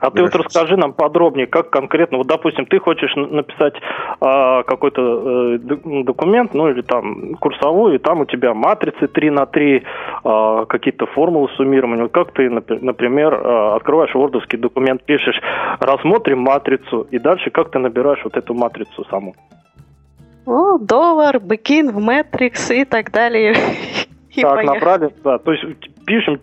А 0.00 0.10
ты 0.10 0.22
вот 0.22 0.34
расскажи 0.34 0.76
нам 0.76 0.92
подробнее, 0.92 1.46
как 1.46 1.70
конкретно, 1.70 2.18
вот, 2.18 2.26
допустим, 2.26 2.66
ты 2.66 2.78
хочешь 2.78 3.12
написать 3.14 3.74
э, 3.76 4.62
какой-то 4.66 5.54
э, 5.54 5.58
документ, 6.04 6.54
ну, 6.54 6.68
или 6.68 6.82
там 6.82 7.34
курсовую, 7.34 7.94
и 7.94 7.98
там 7.98 8.20
у 8.20 8.24
тебя 8.24 8.54
матрицы 8.54 9.06
3 9.06 9.30
на 9.30 9.46
3, 9.46 9.76
э, 9.76 10.64
какие-то 10.68 11.06
формулы 11.06 11.48
суммирования. 11.56 12.02
Вот 12.02 12.12
как 12.12 12.32
ты, 12.32 12.50
например, 12.50 13.34
э, 13.34 13.76
открываешь 13.76 14.14
вордовский 14.14 14.58
документ, 14.58 15.04
пишешь 15.04 15.40
«рассмотрим 15.78 16.40
матрицу», 16.40 17.06
и 17.10 17.18
дальше 17.18 17.50
как 17.50 17.70
ты 17.70 17.78
набираешь 17.78 18.24
вот 18.24 18.36
эту 18.36 18.54
матрицу 18.54 19.04
саму? 19.10 19.34
О, 20.46 20.78
доллар, 20.78 21.38
бекин 21.38 21.92
в 21.92 21.98
Matrix 21.98 22.74
и 22.74 22.84
так 22.84 23.12
далее. 23.12 23.54
так, 24.34 24.64
набрали, 24.64 25.10
да. 25.22 25.38
То 25.38 25.52
есть 25.52 25.64
пишем 26.04 26.40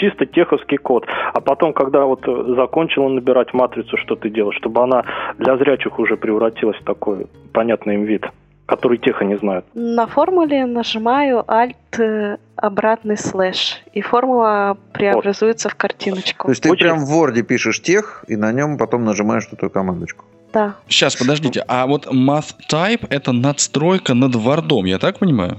чисто 0.00 0.26
теховский 0.26 0.78
код. 0.78 1.06
А 1.34 1.40
потом, 1.40 1.72
когда 1.72 2.04
вот 2.04 2.20
закончила 2.56 3.08
набирать 3.08 3.52
матрицу, 3.52 3.96
что 3.98 4.16
ты 4.16 4.30
делаешь, 4.30 4.56
чтобы 4.56 4.82
она 4.82 5.04
для 5.38 5.56
зрячих 5.58 5.98
уже 5.98 6.16
превратилась 6.16 6.78
в 6.78 6.84
такой 6.84 7.26
понятный 7.52 7.94
им 7.94 8.04
вид, 8.04 8.24
который 8.66 8.98
теха 8.98 9.24
не 9.24 9.36
знают. 9.36 9.66
На 9.74 10.06
формуле 10.06 10.64
нажимаю 10.64 11.44
Alt 11.46 11.98
э, 11.98 12.38
обратный 12.56 13.18
слэш, 13.18 13.82
и 13.92 14.00
формула 14.00 14.78
преобразуется 14.92 15.68
вот. 15.68 15.74
в 15.74 15.76
картиночку. 15.76 16.44
То 16.46 16.52
есть 16.52 16.62
ты 16.62 16.70
Очень... 16.70 16.86
прям 16.86 17.04
в 17.04 17.12
Word 17.12 17.42
пишешь 17.42 17.82
тех, 17.82 18.24
и 18.28 18.36
на 18.36 18.52
нем 18.52 18.78
потом 18.78 19.04
нажимаешь 19.04 19.48
эту 19.52 19.68
командочку. 19.68 20.24
Да. 20.52 20.74
Сейчас, 20.88 21.14
подождите, 21.14 21.64
а 21.68 21.86
вот 21.86 22.06
math 22.06 22.54
type 22.70 23.06
это 23.10 23.32
надстройка 23.32 24.14
над 24.14 24.34
вардом, 24.34 24.84
я 24.86 24.98
так 24.98 25.18
понимаю? 25.18 25.58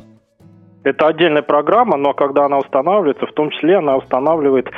Это 0.84 1.08
отдельная 1.08 1.44
программа, 1.44 1.98
но 1.98 2.14
когда 2.14 2.46
она 2.46 2.58
устанавливается, 2.58 3.28
в 3.28 3.34
том 3.34 3.52
числе 3.52 3.78
она 3.78 3.98
устанавливает 3.98 4.68
э, 4.68 4.72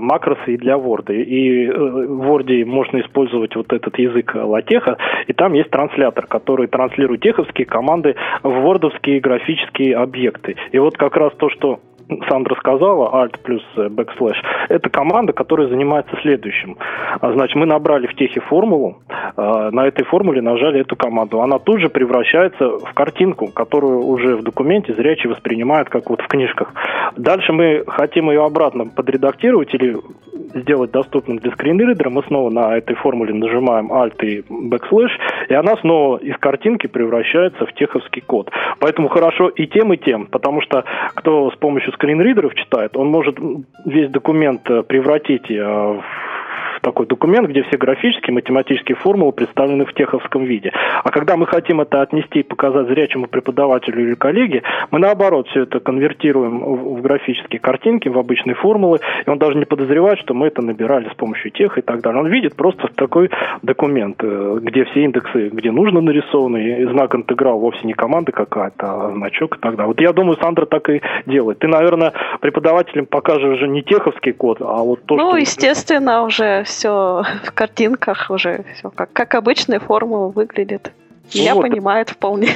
макросы 0.00 0.54
и 0.54 0.56
для 0.56 0.74
Word. 0.74 1.12
И 1.12 1.66
э, 1.66 1.72
в 1.72 2.30
Word 2.30 2.64
можно 2.64 3.00
использовать 3.00 3.54
вот 3.54 3.72
этот 3.72 3.96
язык 3.98 4.34
латеха, 4.34 4.96
и 5.28 5.32
там 5.32 5.52
есть 5.52 5.70
транслятор, 5.70 6.26
который 6.26 6.66
транслирует 6.66 7.20
теховские 7.20 7.66
команды 7.66 8.16
в 8.42 8.50
вордовские 8.50 9.20
графические 9.20 9.96
объекты. 9.96 10.56
И 10.72 10.78
вот 10.78 10.96
как 10.96 11.16
раз 11.16 11.32
то, 11.34 11.48
что 11.48 11.80
Сандра 12.28 12.54
сказала, 12.56 13.24
Alt 13.24 13.38
плюс 13.42 13.62
э, 13.76 13.88
backslash, 13.88 14.36
это 14.68 14.90
команда, 14.90 15.32
которая 15.32 15.68
занимается 15.68 16.16
следующим. 16.22 16.76
А, 17.20 17.32
значит, 17.32 17.56
мы 17.56 17.66
набрали 17.66 18.06
в 18.06 18.14
техе 18.14 18.40
формулу, 18.40 18.98
а, 19.36 19.70
на 19.70 19.86
этой 19.86 20.04
формуле 20.04 20.42
нажали 20.42 20.80
эту 20.80 20.96
команду. 20.96 21.40
Она 21.40 21.58
тут 21.58 21.80
же 21.80 21.88
превращается 21.88 22.78
в 22.78 22.92
картинку, 22.94 23.48
которую 23.48 24.04
уже 24.06 24.36
в 24.36 24.42
документе 24.42 24.92
зрячий 24.94 25.30
воспринимает, 25.30 25.88
как 25.88 26.10
вот 26.10 26.20
в 26.20 26.28
книжках. 26.28 26.72
Дальше 27.16 27.52
мы 27.52 27.84
хотим 27.86 28.30
ее 28.30 28.44
обратно 28.44 28.86
подредактировать 28.86 29.72
или 29.74 29.96
сделать 30.54 30.90
доступным 30.90 31.38
для 31.38 31.52
скринридера. 31.52 32.10
Мы 32.10 32.22
снова 32.24 32.50
на 32.50 32.76
этой 32.76 32.94
формуле 32.96 33.34
нажимаем 33.34 33.92
Alt 33.92 34.24
и 34.24 34.40
backslash, 34.40 35.10
и 35.48 35.54
она 35.54 35.76
снова 35.78 36.18
из 36.18 36.36
картинки 36.38 36.86
превращается 36.86 37.66
в 37.66 37.72
теховский 37.72 38.22
код. 38.22 38.50
Поэтому 38.78 39.08
хорошо 39.08 39.48
и 39.48 39.66
тем, 39.66 39.92
и 39.92 39.96
тем, 39.96 40.26
потому 40.26 40.60
что 40.60 40.84
кто 41.14 41.50
с 41.50 41.56
помощью 41.56 41.92
скринридеров 41.94 42.54
читает, 42.54 42.96
он 42.96 43.08
может 43.08 43.38
весь 43.84 44.10
документ 44.10 44.68
э, 44.68 44.82
превратить 44.82 45.50
э, 45.50 45.62
в 45.62 46.04
такой 46.84 47.06
документ, 47.06 47.48
где 47.48 47.62
все 47.62 47.78
графические, 47.78 48.34
математические 48.34 48.96
формулы 48.96 49.32
представлены 49.32 49.86
в 49.86 49.94
теховском 49.94 50.44
виде. 50.44 50.70
А 51.02 51.10
когда 51.10 51.36
мы 51.36 51.46
хотим 51.46 51.80
это 51.80 52.02
отнести 52.02 52.40
и 52.40 52.42
показать 52.42 52.86
зрячему 52.88 53.26
преподавателю 53.26 54.06
или 54.06 54.14
коллеге, 54.14 54.62
мы 54.90 54.98
наоборот 54.98 55.48
все 55.48 55.62
это 55.62 55.80
конвертируем 55.80 56.60
в 56.60 57.00
графические 57.00 57.58
картинки, 57.58 58.08
в 58.08 58.18
обычные 58.18 58.54
формулы, 58.54 59.00
и 59.26 59.30
он 59.30 59.38
даже 59.38 59.56
не 59.56 59.64
подозревает, 59.64 60.18
что 60.20 60.34
мы 60.34 60.48
это 60.48 60.60
набирали 60.62 61.08
с 61.08 61.14
помощью 61.14 61.50
тех 61.50 61.78
и 61.78 61.80
так 61.80 62.02
далее. 62.02 62.20
Он 62.20 62.28
видит 62.28 62.54
просто 62.54 62.88
такой 62.94 63.30
документ, 63.62 64.16
э, 64.22 64.58
где 64.60 64.84
все 64.84 65.04
индексы, 65.04 65.48
где 65.48 65.70
нужно 65.70 66.02
нарисованы, 66.02 66.82
и 66.82 66.84
знак 66.84 67.14
интеграл 67.14 67.58
вовсе 67.58 67.80
не 67.84 67.94
команда 67.94 68.32
какая-то, 68.32 68.86
а 68.86 69.12
значок 69.12 69.56
и 69.56 69.60
так 69.60 69.76
далее. 69.76 69.88
Вот 69.88 70.00
я 70.00 70.12
думаю, 70.12 70.36
Сандра 70.36 70.66
так 70.66 70.90
и 70.90 71.00
делает. 71.24 71.60
Ты, 71.60 71.68
наверное, 71.68 72.12
преподавателям 72.40 73.06
покажешь 73.06 73.56
уже 73.56 73.68
не 73.68 73.82
теховский 73.82 74.32
код, 74.32 74.58
а 74.60 74.82
вот 74.82 75.00
то, 75.06 75.14
ну, 75.14 75.20
что... 75.20 75.30
Ну, 75.30 75.36
естественно, 75.36 76.24
уже 76.24 76.64
все 76.74 77.22
в 77.44 77.52
картинках 77.52 78.30
уже 78.30 78.64
все 78.74 78.90
как, 78.90 79.12
как 79.12 79.34
обычная 79.34 79.80
формула 79.80 80.28
выглядит. 80.28 80.92
Меня 81.34 81.54
вот. 81.54 81.62
понимает 81.62 82.10
вполне. 82.10 82.48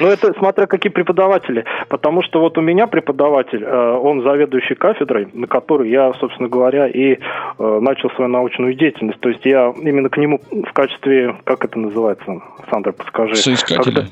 Ну, 0.00 0.06
это 0.06 0.32
смотря 0.34 0.66
какие 0.66 0.90
преподаватели. 0.90 1.64
Потому 1.88 2.22
что 2.22 2.40
вот 2.40 2.56
у 2.56 2.60
меня 2.60 2.86
преподаватель, 2.86 3.64
э, 3.64 3.96
он 3.96 4.22
заведующий 4.22 4.74
кафедрой, 4.74 5.28
на 5.32 5.46
которой 5.46 5.90
я, 5.90 6.12
собственно 6.14 6.48
говоря, 6.48 6.86
и 6.86 7.14
э, 7.16 7.78
начал 7.80 8.10
свою 8.10 8.30
научную 8.30 8.74
деятельность. 8.74 9.20
То 9.20 9.28
есть 9.28 9.44
я 9.44 9.74
именно 9.82 10.08
к 10.08 10.16
нему 10.16 10.40
в 10.50 10.72
качестве, 10.72 11.34
как 11.44 11.64
это 11.64 11.78
называется, 11.78 12.40
Сандра, 12.70 12.92
подскажи. 12.92 13.34
Соискателя. 13.34 13.82
Когда... 13.82 14.02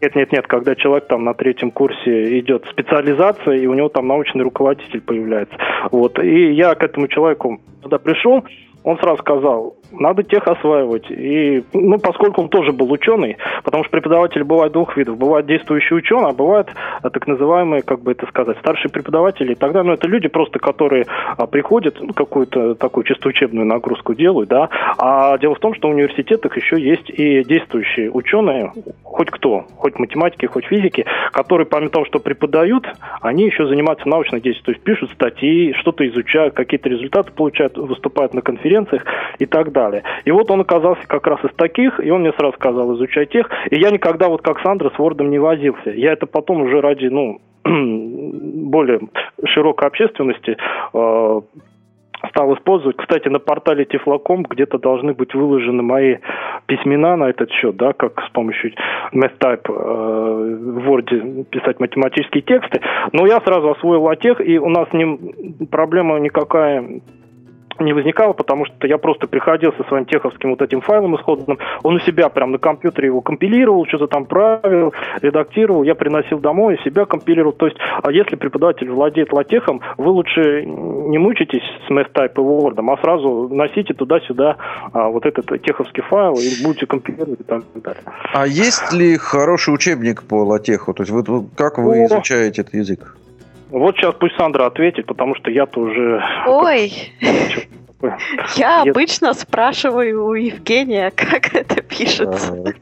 Нет, 0.00 0.14
нет, 0.16 0.32
нет, 0.32 0.46
когда 0.46 0.74
человек 0.74 1.06
там 1.06 1.24
на 1.24 1.34
третьем 1.34 1.70
курсе 1.70 2.38
идет 2.38 2.66
специализация, 2.70 3.54
и 3.54 3.66
у 3.66 3.74
него 3.74 3.88
там 3.88 4.06
научный 4.06 4.42
руководитель 4.42 5.00
появляется. 5.00 5.56
Вот. 5.90 6.18
И 6.18 6.52
я 6.52 6.74
к 6.74 6.82
этому 6.82 7.08
человеку, 7.08 7.60
когда 7.82 7.98
пришел, 7.98 8.44
он 8.84 8.98
сразу 8.98 9.18
сказал, 9.18 9.76
надо 9.90 10.22
тех 10.22 10.46
осваивать. 10.46 11.10
И, 11.10 11.64
ну, 11.72 11.98
поскольку 11.98 12.42
он 12.42 12.48
тоже 12.50 12.72
был 12.72 12.92
ученый, 12.92 13.38
потому 13.64 13.82
что 13.82 13.90
преподаватели 13.90 14.42
бывают 14.42 14.74
двух 14.74 14.96
видов. 14.96 15.16
Бывают 15.16 15.46
действующие 15.46 15.96
ученые, 15.96 16.28
а 16.28 16.32
бывают 16.32 16.68
а, 17.02 17.08
так 17.08 17.26
называемые, 17.26 17.82
как 17.82 18.00
бы 18.00 18.12
это 18.12 18.26
сказать, 18.26 18.58
старшие 18.58 18.90
преподаватели. 18.90 19.52
И 19.52 19.54
тогда, 19.54 19.82
ну, 19.82 19.94
это 19.94 20.06
люди 20.06 20.28
просто, 20.28 20.58
которые 20.58 21.06
а, 21.08 21.46
приходят, 21.46 21.96
ну, 21.98 22.12
какую-то 22.12 22.74
такую 22.74 23.04
чисто 23.04 23.28
учебную 23.28 23.66
нагрузку 23.66 24.14
делают, 24.14 24.50
да. 24.50 24.68
А 24.98 25.38
дело 25.38 25.54
в 25.54 25.60
том, 25.60 25.74
что 25.74 25.88
в 25.88 25.92
университетах 25.92 26.54
еще 26.56 26.78
есть 26.78 27.08
и 27.08 27.42
действующие 27.42 28.10
ученые, 28.10 28.72
хоть 29.02 29.30
кто, 29.30 29.64
хоть 29.76 29.98
математики, 29.98 30.44
хоть 30.44 30.66
физики, 30.66 31.06
которые, 31.32 31.66
помимо 31.66 31.90
того, 31.90 32.04
что 32.04 32.18
преподают, 32.18 32.86
они 33.22 33.46
еще 33.46 33.66
занимаются 33.66 34.08
научной 34.08 34.40
деятельностью, 34.40 34.64
то 34.64 34.72
есть 34.72 34.84
пишут 34.84 35.10
статьи, 35.12 35.72
что-то 35.80 36.06
изучают, 36.08 36.54
какие-то 36.54 36.90
результаты 36.90 37.32
получают, 37.32 37.78
выступают 37.78 38.34
на 38.34 38.42
конференциях 38.74 39.04
и 39.38 39.46
так 39.46 39.72
далее. 39.72 40.02
И 40.24 40.30
вот 40.30 40.50
он 40.50 40.60
оказался 40.60 41.06
как 41.06 41.26
раз 41.26 41.44
из 41.44 41.54
таких, 41.56 42.00
и 42.00 42.10
он 42.10 42.20
мне 42.20 42.32
сразу 42.32 42.54
сказал, 42.54 42.94
изучай 42.94 43.26
тех. 43.26 43.48
И 43.70 43.78
я 43.78 43.90
никогда 43.90 44.28
вот 44.28 44.42
как 44.42 44.60
Сандра 44.60 44.90
с 44.90 44.98
Word 44.98 45.22
не 45.24 45.38
возился. 45.38 45.90
Я 45.90 46.12
это 46.12 46.26
потом 46.26 46.62
уже 46.62 46.80
ради, 46.80 47.06
ну, 47.06 47.40
более 47.64 49.00
широкой 49.44 49.88
общественности 49.88 50.56
э, 50.92 51.40
стал 52.28 52.54
использовать. 52.54 52.96
Кстати, 52.96 53.28
на 53.28 53.38
портале 53.38 53.84
Тифлоком 53.84 54.42
где-то 54.42 54.78
должны 54.78 55.14
быть 55.14 55.34
выложены 55.34 55.82
мои 55.82 56.16
письмена 56.66 57.16
на 57.16 57.30
этот 57.30 57.50
счет, 57.50 57.76
да, 57.76 57.92
как 57.92 58.20
с 58.20 58.30
помощью 58.30 58.72
MathType 59.12 59.68
э, 59.68 59.72
в 59.72 60.88
Word 60.88 61.44
писать 61.44 61.80
математические 61.80 62.42
тексты. 62.42 62.80
Но 63.12 63.26
я 63.26 63.40
сразу 63.40 63.70
освоил 63.70 64.04
латех, 64.04 64.40
и 64.40 64.58
у 64.58 64.68
нас 64.68 64.88
не, 64.92 65.66
проблема 65.66 66.18
никакая 66.18 66.84
не 67.78 67.92
возникало, 67.92 68.32
потому 68.32 68.66
что 68.66 68.86
я 68.86 68.98
просто 68.98 69.26
приходил 69.26 69.72
со 69.76 69.84
своим 69.84 70.04
теховским 70.04 70.50
вот 70.50 70.62
этим 70.62 70.80
файлом 70.80 71.16
исходным, 71.16 71.58
он 71.82 71.96
у 71.96 72.00
себя 72.00 72.28
прям 72.28 72.52
на 72.52 72.58
компьютере 72.58 73.08
его 73.08 73.20
компилировал, 73.20 73.86
что-то 73.86 74.06
там 74.06 74.26
правил, 74.26 74.92
редактировал, 75.22 75.82
я 75.82 75.94
приносил 75.94 76.38
домой, 76.38 76.78
себя 76.84 77.04
компилировал. 77.04 77.52
То 77.52 77.66
есть, 77.66 77.78
а 78.02 78.10
если 78.10 78.36
преподаватель 78.36 78.90
владеет 78.90 79.32
латехом, 79.32 79.80
вы 79.98 80.10
лучше 80.10 80.64
не 80.64 81.18
мучитесь 81.18 81.62
с 81.86 81.90
MathType 81.90 82.34
и 82.34 82.38
Word, 82.38 82.74
а 82.78 82.96
сразу 83.02 83.48
носите 83.50 83.94
туда-сюда 83.94 84.56
а, 84.92 85.08
вот 85.08 85.26
этот 85.26 85.62
теховский 85.62 86.02
файл 86.02 86.34
и 86.34 86.64
будете 86.64 86.86
компилировать 86.86 87.40
и 87.40 87.44
так 87.44 87.62
далее. 87.74 88.02
А 88.32 88.46
есть 88.46 88.92
ли 88.92 89.16
хороший 89.16 89.74
учебник 89.74 90.22
по 90.22 90.44
латеху? 90.44 90.94
То 90.94 91.02
есть, 91.02 91.12
вы, 91.12 91.24
как 91.56 91.78
вы 91.78 92.02
О. 92.02 92.06
изучаете 92.06 92.62
этот 92.62 92.74
язык? 92.74 93.16
Вот 93.74 93.96
сейчас 93.96 94.14
пусть 94.14 94.36
Сандра 94.36 94.66
ответит, 94.66 95.06
потому 95.06 95.34
что 95.34 95.50
я-то 95.50 95.80
уже... 95.80 96.22
Ой, 96.46 96.92
я 98.54 98.82
обычно 98.82 99.34
спрашиваю 99.34 100.26
у 100.26 100.34
Евгения, 100.34 101.10
как 101.10 101.52
это 101.52 101.82
пишется. 101.82 102.72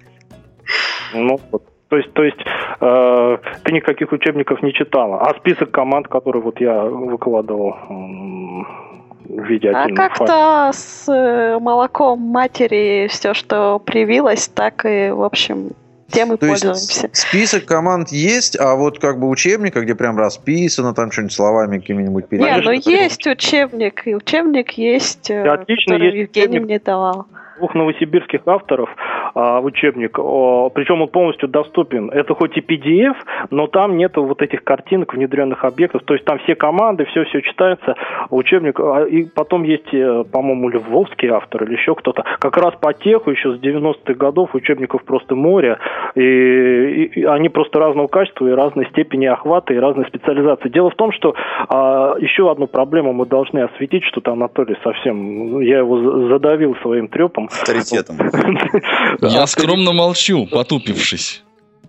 Ну, 1.14 1.40
вот. 1.50 1.62
То 1.88 1.96
есть, 1.96 2.12
то 2.12 2.22
есть 2.22 2.38
э, 2.80 3.38
ты 3.64 3.72
никаких 3.72 4.12
учебников 4.12 4.62
не 4.62 4.74
читала, 4.74 5.20
а 5.22 5.34
список 5.38 5.70
команд, 5.70 6.08
которые 6.08 6.42
вот 6.42 6.60
я 6.60 6.82
выкладывал 6.84 7.74
в 7.88 9.44
виде 9.44 9.70
А 9.70 9.88
как-то 9.94 10.70
с 10.74 11.08
э, 11.08 11.58
молоком 11.58 12.20
матери 12.20 13.08
все, 13.08 13.32
что 13.32 13.78
привилось, 13.78 14.48
так 14.48 14.84
и, 14.84 15.10
в 15.10 15.22
общем, 15.22 15.70
тем 16.12 16.32
и 16.32 16.36
То 16.36 16.46
пользуемся. 16.46 17.08
Есть 17.08 17.16
список 17.16 17.64
команд 17.64 18.10
есть, 18.10 18.58
а 18.58 18.74
вот 18.74 18.98
как 18.98 19.18
бы 19.18 19.28
учебника, 19.28 19.80
где 19.80 19.94
прям 19.94 20.16
расписано, 20.18 20.94
там 20.94 21.10
что-нибудь 21.10 21.32
словами 21.32 21.78
какими-нибудь 21.78 22.28
переводишь. 22.28 22.56
Нет, 22.56 22.64
ну 22.64 22.92
есть 22.92 23.26
учебник, 23.26 24.06
и 24.06 24.14
учебник 24.14 24.72
есть, 24.72 25.30
э, 25.30 25.42
Отлично, 25.48 25.94
который 25.94 26.18
есть 26.18 26.28
Евгений 26.28 26.58
учебник. 26.58 26.64
мне 26.66 26.78
давал 26.78 27.26
двух 27.56 27.74
новосибирских 27.74 28.40
авторов 28.46 28.88
а, 29.34 29.60
учебник, 29.60 30.18
о, 30.18 30.70
причем 30.70 31.02
он 31.02 31.08
полностью 31.08 31.48
доступен. 31.48 32.10
Это 32.10 32.34
хоть 32.34 32.56
и 32.56 32.60
PDF, 32.60 33.16
но 33.50 33.66
там 33.66 33.96
нету 33.96 34.24
вот 34.24 34.42
этих 34.42 34.64
картинок, 34.64 35.14
внедренных 35.14 35.64
объектов, 35.64 36.02
то 36.04 36.14
есть 36.14 36.24
там 36.24 36.38
все 36.40 36.54
команды, 36.54 37.04
все-все 37.06 37.40
читается, 37.40 37.94
учебник, 38.30 38.78
а, 38.80 39.04
и 39.04 39.24
потом 39.24 39.62
есть, 39.62 39.92
э, 39.92 40.24
по-моему, 40.30 40.68
львовский 40.68 41.28
автор 41.28 41.64
или 41.64 41.72
еще 41.72 41.94
кто-то, 41.94 42.24
как 42.38 42.56
раз 42.56 42.74
по 42.80 42.92
теху 42.92 43.30
еще 43.30 43.54
с 43.54 43.60
90-х 43.60 44.14
годов 44.14 44.54
учебников 44.54 45.04
просто 45.04 45.34
море, 45.34 45.78
и, 46.14 46.22
и, 46.22 47.20
и 47.20 47.24
они 47.24 47.48
просто 47.48 47.78
разного 47.78 48.08
качества 48.08 48.46
и 48.46 48.52
разной 48.52 48.86
степени 48.86 49.26
охвата 49.26 49.74
и 49.74 49.78
разной 49.78 50.06
специализации. 50.06 50.68
Дело 50.68 50.90
в 50.90 50.94
том, 50.94 51.12
что 51.12 51.34
а, 51.68 52.14
еще 52.18 52.50
одну 52.50 52.66
проблему 52.66 53.12
мы 53.12 53.26
должны 53.26 53.60
осветить, 53.60 54.04
что-то 54.04 54.32
Анатолий 54.32 54.76
совсем, 54.82 55.50
ну, 55.50 55.60
я 55.60 55.78
его 55.78 56.28
задавил 56.28 56.76
своим 56.82 57.08
трепом, 57.08 57.41
авторитетом. 57.46 58.18
Я 59.20 59.46
скромно 59.46 59.92
молчу, 59.92 60.46
потупившись. 60.46 61.42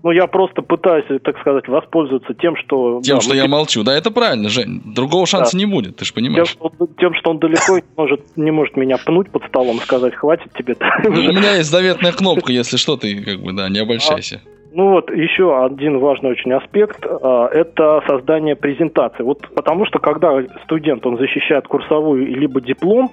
Ну, 0.03 0.11
я 0.11 0.27
просто 0.27 0.61
пытаюсь, 0.61 1.05
так 1.23 1.39
сказать, 1.39 1.65
воспользоваться 1.69 2.33
тем, 2.33 2.57
что... 2.57 2.99
Тем, 3.01 3.19
да, 3.19 3.21
что 3.21 3.33
я 3.33 3.47
молчу. 3.47 3.83
Да, 3.83 3.95
это 3.95 4.11
правильно, 4.11 4.49
Жень. 4.49 4.81
Другого 4.83 5.25
шанса 5.25 5.53
да. 5.53 5.59
не 5.59 5.65
будет, 5.65 5.95
ты 5.95 6.03
же 6.03 6.13
понимаешь. 6.13 6.57
Тем 6.59 6.71
что, 6.73 6.87
тем, 6.99 7.13
что 7.15 7.29
он 7.31 7.39
далеко 7.39 7.77
не 7.77 7.83
может, 7.95 8.21
не 8.35 8.51
может 8.51 8.75
меня 8.75 8.97
пнуть 8.97 9.31
под 9.31 9.45
столом, 9.45 9.79
сказать, 9.79 10.13
хватит 10.13 10.51
тебе. 10.57 10.75
Ну, 11.05 11.09
у 11.09 11.33
меня 11.33 11.55
есть 11.55 11.69
заветная 11.69 12.11
кнопка, 12.11 12.51
если 12.51 12.75
что, 12.75 12.97
ты 12.97 13.23
как 13.23 13.39
бы, 13.39 13.53
да, 13.53 13.69
не 13.69 13.79
обольщайся. 13.79 14.41
Ну 14.75 14.89
вот 14.89 15.11
еще 15.11 15.63
один 15.63 15.99
важный 15.99 16.31
очень 16.31 16.51
аспект 16.51 17.05
а,– 17.05 17.47
это 17.51 18.01
создание 18.07 18.55
презентации. 18.55 19.21
Вот 19.21 19.47
потому 19.53 19.85
что 19.85 19.99
когда 19.99 20.41
студент 20.63 21.05
он 21.05 21.17
защищает 21.17 21.67
курсовую 21.67 22.25
либо 22.25 22.59
диплом, 22.59 23.11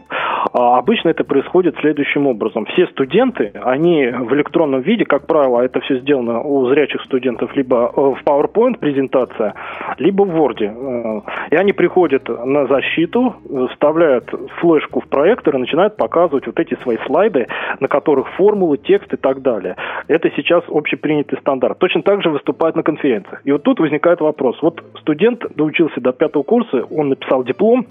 А 0.52 0.78
обычно 0.78 1.10
это 1.10 1.24
происходит 1.24 1.76
следующим 1.80 2.26
образом. 2.26 2.64
Все 2.66 2.86
студенты, 2.88 3.52
они 3.62 4.06
в 4.06 4.32
электронном 4.34 4.80
виде, 4.80 5.04
как 5.04 5.26
правило, 5.26 5.60
это 5.60 5.80
все 5.80 5.98
сделано 6.00 6.40
у 6.40 6.66
зрячих 6.68 7.02
студентов 7.02 7.54
либо 7.54 7.92
э, 7.94 8.00
в 8.00 8.18
PowerPoint 8.24 8.78
презентация, 8.78 9.54
либо 9.98 10.22
в 10.22 10.30
Word. 10.30 10.62
Э, 10.62 11.20
и 11.50 11.56
они 11.56 11.72
приходят 11.72 12.28
на 12.28 12.66
защиту, 12.66 13.36
вставляют 13.72 14.30
флешку 14.60 15.00
в 15.00 15.08
проектор 15.08 15.56
и 15.56 15.58
начинают 15.58 15.96
показывать 15.96 16.46
вот 16.46 16.58
эти 16.58 16.74
свои 16.82 16.96
слайды, 17.06 17.46
на 17.78 17.88
которых 17.88 18.28
формулы, 18.36 18.78
текст 18.78 19.12
и 19.12 19.16
так 19.16 19.42
далее. 19.42 19.76
Это 20.08 20.30
сейчас 20.36 20.64
общепринятый 20.68 21.38
стандарт. 21.38 21.49
Точно 21.58 22.02
так 22.02 22.22
же 22.22 22.30
выступают 22.30 22.76
на 22.76 22.82
конференциях. 22.82 23.40
И 23.44 23.52
вот 23.52 23.62
тут 23.62 23.80
возникает 23.80 24.20
вопрос. 24.20 24.60
Вот 24.62 24.82
студент 25.00 25.44
доучился 25.56 26.00
до 26.00 26.12
пятого 26.12 26.42
курса, 26.42 26.84
он 26.90 27.08
написал 27.08 27.44
диплом, 27.44 27.86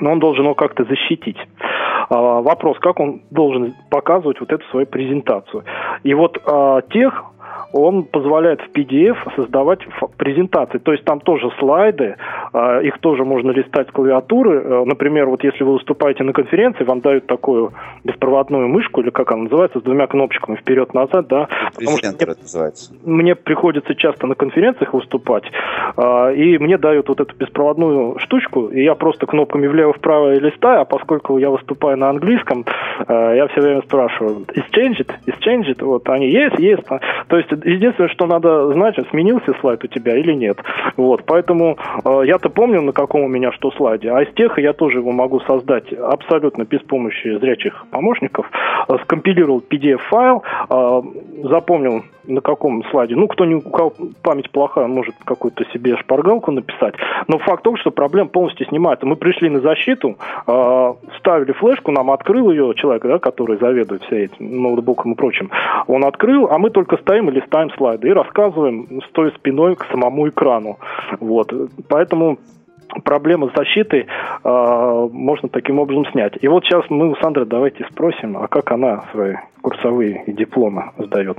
но 0.00 0.12
он 0.12 0.18
должен 0.18 0.44
его 0.44 0.54
как-то 0.54 0.84
защитить. 0.84 1.38
А, 2.08 2.40
вопрос, 2.40 2.78
как 2.78 3.00
он 3.00 3.22
должен 3.30 3.74
показывать 3.90 4.40
вот 4.40 4.52
эту 4.52 4.64
свою 4.70 4.86
презентацию. 4.86 5.64
И 6.04 6.14
вот 6.14 6.40
а, 6.46 6.82
тех 6.82 7.24
он 7.72 8.04
позволяет 8.04 8.60
в 8.60 8.70
PDF 8.76 9.16
создавать 9.36 9.80
презентации. 10.16 10.78
То 10.78 10.92
есть 10.92 11.04
там 11.04 11.20
тоже 11.20 11.50
слайды, 11.58 12.16
а, 12.52 12.80
их 12.80 12.98
тоже 12.98 13.24
можно 13.24 13.50
листать 13.50 13.88
с 13.88 13.92
клавиатуры. 13.92 14.62
Э, 14.62 14.84
например, 14.84 15.26
вот 15.26 15.44
если 15.44 15.64
вы 15.64 15.74
выступаете 15.74 16.24
на 16.24 16.32
конференции, 16.32 16.84
вам 16.84 17.00
дают 17.00 17.26
такую 17.26 17.72
беспроводную 18.04 18.68
мышку, 18.68 19.00
или 19.00 19.10
как 19.10 19.32
она 19.32 19.44
называется, 19.44 19.80
с 19.80 19.82
двумя 19.82 20.06
кнопочками 20.06 20.56
вперед-назад, 20.56 21.28
да. 21.28 21.48
Презентер 21.76 22.30
это 22.30 22.40
называется. 22.40 22.94
Мне 23.04 23.34
приходится 23.34 23.94
часто 23.94 24.26
на 24.26 24.34
конференциях 24.34 24.94
выступать, 24.94 25.44
а, 25.96 26.30
и 26.30 26.58
мне 26.58 26.78
дают 26.78 27.08
вот 27.08 27.20
эту 27.20 27.34
беспроводную 27.36 28.18
штучку, 28.20 28.68
и 28.68 28.82
я 28.82 28.94
просто 28.94 29.26
кнопками 29.26 29.66
влево-вправо 29.66 30.34
листаю, 30.34 30.82
а 30.82 30.84
поскольку 30.84 31.38
я 31.38 31.50
выступаю 31.50 31.96
на 31.96 32.10
английском, 32.10 32.64
э, 33.06 33.36
я 33.36 33.46
все 33.48 33.60
время 33.60 33.82
спрашиваю, 33.82 34.46
is 34.54 34.64
it, 34.72 35.10
is 35.26 35.34
it, 35.44 35.84
вот 35.84 36.08
они, 36.08 36.30
есть, 36.30 36.58
есть. 36.58 36.86
То 37.28 37.36
есть 37.36 37.45
единственное, 37.50 38.08
что 38.08 38.26
надо 38.26 38.72
знать, 38.72 38.96
сменился 39.10 39.54
слайд 39.60 39.84
у 39.84 39.86
тебя 39.86 40.16
или 40.16 40.32
нет. 40.32 40.58
Вот, 40.96 41.24
поэтому 41.26 41.78
э, 42.04 42.20
я-то 42.24 42.48
помню, 42.48 42.82
на 42.82 42.92
каком 42.92 43.22
у 43.22 43.28
меня 43.28 43.52
что 43.52 43.70
слайде, 43.72 44.10
а 44.10 44.22
из 44.22 44.32
тех 44.34 44.58
я 44.58 44.72
тоже 44.72 44.98
его 44.98 45.12
могу 45.12 45.40
создать 45.40 45.92
абсолютно 45.92 46.64
без 46.64 46.80
помощи 46.80 47.38
зрячих 47.38 47.86
помощников. 47.90 48.50
Э, 48.88 48.96
скомпилировал 49.02 49.62
PDF-файл, 49.68 50.42
э, 50.70 51.02
запомнил 51.42 52.04
на 52.24 52.40
каком 52.40 52.84
слайде. 52.90 53.14
Ну, 53.14 53.28
кто 53.28 53.44
не, 53.44 53.54
у 53.54 53.60
кого 53.60 53.92
память 54.22 54.50
плохая, 54.50 54.86
может 54.86 55.14
какую-то 55.24 55.64
себе 55.72 55.96
шпаргалку 55.96 56.50
написать. 56.50 56.94
Но 57.28 57.38
факт 57.38 57.62
том, 57.62 57.76
что 57.76 57.90
проблема 57.90 58.28
полностью 58.28 58.66
снимается. 58.66 59.06
Мы 59.06 59.16
пришли 59.16 59.48
на 59.48 59.60
защиту, 59.60 60.16
э, 60.46 60.94
ставили 61.18 61.52
флешку, 61.52 61.92
нам 61.92 62.10
открыл 62.10 62.50
ее 62.50 62.74
человек, 62.76 63.02
да, 63.02 63.18
который 63.18 63.58
заведует 63.58 64.02
всей 64.04 64.24
этим 64.24 64.62
ноутбуком 64.62 65.12
и 65.12 65.16
прочим. 65.16 65.50
Он 65.86 66.04
открыл, 66.04 66.48
а 66.50 66.58
мы 66.58 66.70
только 66.70 66.96
стоим 66.98 67.28
и 67.28 67.32
листаем 67.32 67.70
слайды 67.76 68.08
и 68.08 68.12
рассказываем, 68.12 69.00
стоя 69.08 69.30
спиной 69.32 69.76
к 69.76 69.86
самому 69.90 70.28
экрану. 70.28 70.78
Вот. 71.20 71.52
Поэтому 71.88 72.38
проблемы 73.04 73.50
защиты 73.54 74.06
э, 74.44 75.08
можно 75.12 75.48
таким 75.48 75.78
образом 75.78 76.06
снять. 76.12 76.34
И 76.40 76.48
вот 76.48 76.64
сейчас 76.64 76.84
мы 76.88 77.10
у 77.10 77.16
Сандры 77.16 77.44
давайте 77.44 77.84
спросим, 77.90 78.36
а 78.36 78.48
как 78.48 78.72
она 78.72 79.04
свои 79.12 79.34
курсовые 79.62 80.24
и 80.26 80.32
дипломы 80.32 80.92
сдает. 80.98 81.38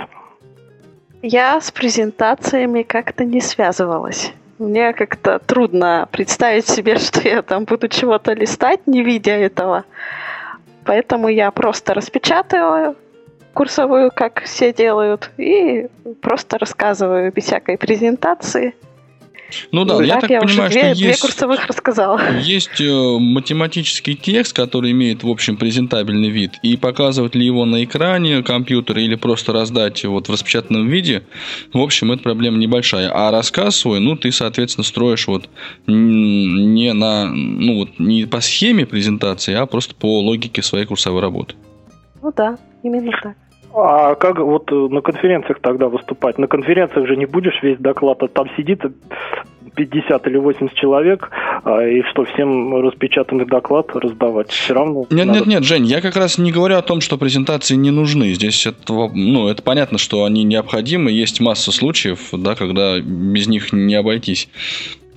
Я 1.21 1.59
с 1.59 1.71
презентациями 1.71 2.83
как-то 2.83 3.25
не 3.25 3.41
связывалась. 3.41 4.33
Мне 4.59 4.93
как-то 4.93 5.39
трудно 5.39 6.07
представить 6.11 6.67
себе, 6.67 6.97
что 6.99 7.27
я 7.27 7.41
там 7.41 7.65
буду 7.65 7.87
чего-то 7.87 8.33
листать, 8.33 8.87
не 8.87 9.03
видя 9.03 9.31
этого. 9.31 9.85
Поэтому 10.85 11.27
я 11.27 11.51
просто 11.51 11.93
распечатываю 11.93 12.95
курсовую, 13.53 14.11
как 14.13 14.41
все 14.43 14.71
делают, 14.71 15.31
и 15.37 15.87
просто 16.21 16.59
рассказываю 16.59 17.31
без 17.33 17.45
всякой 17.45 17.77
презентации. 17.77 18.75
Ну 19.71 19.85
да, 19.85 20.03
я 20.03 20.19
так, 20.19 20.29
я 20.29 20.41
понимаю, 20.41 20.69
две, 20.69 20.81
что 20.81 20.95
две 20.95 21.07
есть, 21.09 21.21
курсовых 21.21 21.65
рассказала. 21.67 22.21
есть 22.39 22.81
э, 22.81 23.17
математический 23.19 24.15
текст, 24.15 24.55
который 24.55 24.91
имеет, 24.91 25.23
в 25.23 25.29
общем, 25.29 25.57
презентабельный 25.57 26.29
вид, 26.29 26.53
и 26.63 26.75
показывать 26.77 27.35
ли 27.35 27.45
его 27.45 27.65
на 27.65 27.83
экране 27.83 28.43
компьютера 28.43 29.01
или 29.01 29.15
просто 29.15 29.53
раздать 29.53 30.03
вот 30.05 30.27
в 30.27 30.31
распечатанном 30.31 30.87
виде, 30.87 31.23
в 31.73 31.79
общем, 31.79 32.11
это 32.11 32.23
проблема 32.23 32.57
небольшая. 32.57 33.09
А 33.13 33.31
рассказ 33.31 33.75
свой, 33.77 33.99
ну, 33.99 34.15
ты, 34.15 34.31
соответственно, 34.31 34.83
строишь 34.83 35.27
вот 35.27 35.49
не 35.87 36.93
на, 36.93 37.25
ну, 37.27 37.79
вот 37.79 37.99
не 37.99 38.25
по 38.25 38.41
схеме 38.41 38.85
презентации, 38.85 39.53
а 39.53 39.65
просто 39.65 39.95
по 39.95 40.21
логике 40.21 40.61
своей 40.61 40.85
курсовой 40.85 41.21
работы. 41.21 41.55
Ну 42.21 42.33
да, 42.35 42.57
именно 42.83 43.11
так. 43.23 43.35
А 43.73 44.15
как 44.15 44.39
вот 44.39 44.71
э, 44.71 44.75
на 44.75 45.01
конференциях 45.01 45.59
тогда 45.61 45.87
выступать? 45.87 46.37
На 46.37 46.47
конференциях 46.47 47.07
же 47.07 47.15
не 47.15 47.25
будешь 47.25 47.61
весь 47.61 47.77
доклад, 47.77 48.23
а 48.23 48.27
там 48.27 48.47
сидит 48.57 48.81
50 49.77 50.27
или 50.27 50.37
80 50.37 50.75
человек, 50.75 51.29
а, 51.63 51.83
и 51.83 52.01
что, 52.11 52.25
всем 52.25 52.75
распечатанный 52.75 53.45
доклад 53.45 53.95
раздавать? 53.95 54.49
Все 54.49 54.73
равно... 54.73 55.05
Нет, 55.09 55.27
надо... 55.27 55.39
нет, 55.39 55.47
нет, 55.47 55.63
Жень, 55.63 55.85
я 55.85 56.01
как 56.01 56.15
раз 56.15 56.37
не 56.37 56.51
говорю 56.51 56.77
о 56.77 56.81
том, 56.81 56.99
что 56.99 57.17
презентации 57.17 57.75
не 57.75 57.91
нужны. 57.91 58.33
Здесь 58.33 58.65
это, 58.65 58.93
ну, 59.13 59.47
это 59.47 59.61
понятно, 59.61 59.97
что 59.97 60.23
они 60.25 60.43
необходимы. 60.43 61.11
Есть 61.11 61.39
масса 61.39 61.71
случаев, 61.71 62.29
да, 62.33 62.55
когда 62.55 62.99
без 62.99 63.47
них 63.47 63.71
не 63.71 63.95
обойтись. 63.95 64.49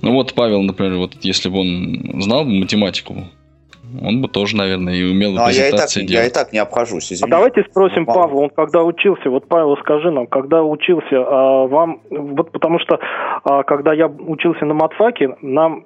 Ну 0.01 0.13
вот 0.13 0.33
Павел, 0.33 0.61
например, 0.61 0.97
вот 0.97 1.13
если 1.21 1.49
бы 1.49 1.59
он 1.59 2.21
знал 2.21 2.45
математику, 2.45 3.25
он 4.01 4.21
бы 4.21 4.27
тоже, 4.27 4.55
наверное, 4.55 4.93
и 4.93 5.03
умел 5.03 5.33
ну, 5.33 5.45
презентации 5.45 6.01
я 6.01 6.05
и 6.05 6.07
так, 6.07 6.09
делать. 6.09 6.23
Я 6.23 6.25
и 6.25 6.29
так 6.29 6.53
не 6.53 6.59
обхожусь, 6.59 7.11
извините. 7.11 7.25
А 7.25 7.29
давайте 7.29 7.63
спросим 7.69 8.05
Павла, 8.05 8.41
он 8.41 8.49
когда 8.49 8.83
учился, 8.83 9.29
вот 9.29 9.47
Павел, 9.47 9.75
скажи 9.77 10.11
нам, 10.11 10.27
когда 10.27 10.63
учился, 10.63 11.17
а, 11.17 11.67
вам, 11.67 12.01
вот 12.09 12.51
потому 12.51 12.79
что, 12.79 12.99
а, 13.43 13.63
когда 13.63 13.93
я 13.93 14.07
учился 14.07 14.65
на 14.65 14.73
матфаке, 14.73 15.35
нам 15.41 15.85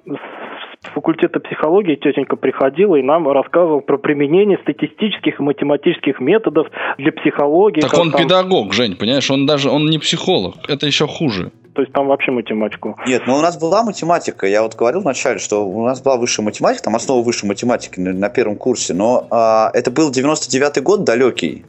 с 0.84 0.88
факультета 0.94 1.40
психологии 1.40 1.96
тетенька 1.96 2.36
приходила 2.36 2.96
и 2.96 3.02
нам 3.02 3.28
рассказывал 3.28 3.80
про 3.80 3.98
применение 3.98 4.58
статистических 4.58 5.40
и 5.40 5.42
математических 5.42 6.20
методов 6.20 6.68
для 6.98 7.12
психологии. 7.12 7.80
Так 7.80 7.98
он 7.98 8.10
там... 8.10 8.22
педагог, 8.22 8.72
Жень, 8.72 8.96
понимаешь, 8.96 9.30
он 9.30 9.46
даже, 9.46 9.70
он 9.70 9.86
не 9.86 9.98
психолог, 9.98 10.54
это 10.68 10.86
еще 10.86 11.06
хуже. 11.06 11.50
То 11.76 11.82
есть 11.82 11.92
там 11.92 12.06
вообще 12.06 12.32
математику. 12.32 12.96
Нет, 13.06 13.24
ну 13.26 13.36
у 13.36 13.42
нас 13.42 13.58
была 13.58 13.82
математика. 13.82 14.46
Я 14.46 14.62
вот 14.62 14.74
говорил 14.74 15.02
вначале, 15.02 15.38
что 15.38 15.68
у 15.68 15.84
нас 15.84 16.00
была 16.00 16.16
высшая 16.16 16.40
математика, 16.40 16.84
там 16.84 16.96
основа 16.96 17.22
высшей 17.22 17.46
математики 17.46 18.00
на, 18.00 18.14
на 18.14 18.30
первом 18.30 18.56
курсе. 18.56 18.94
Но 18.94 19.26
а, 19.30 19.70
это 19.74 19.90
был 19.90 20.10
99-й 20.10 20.80
год 20.80 21.04
далекий. 21.04 21.66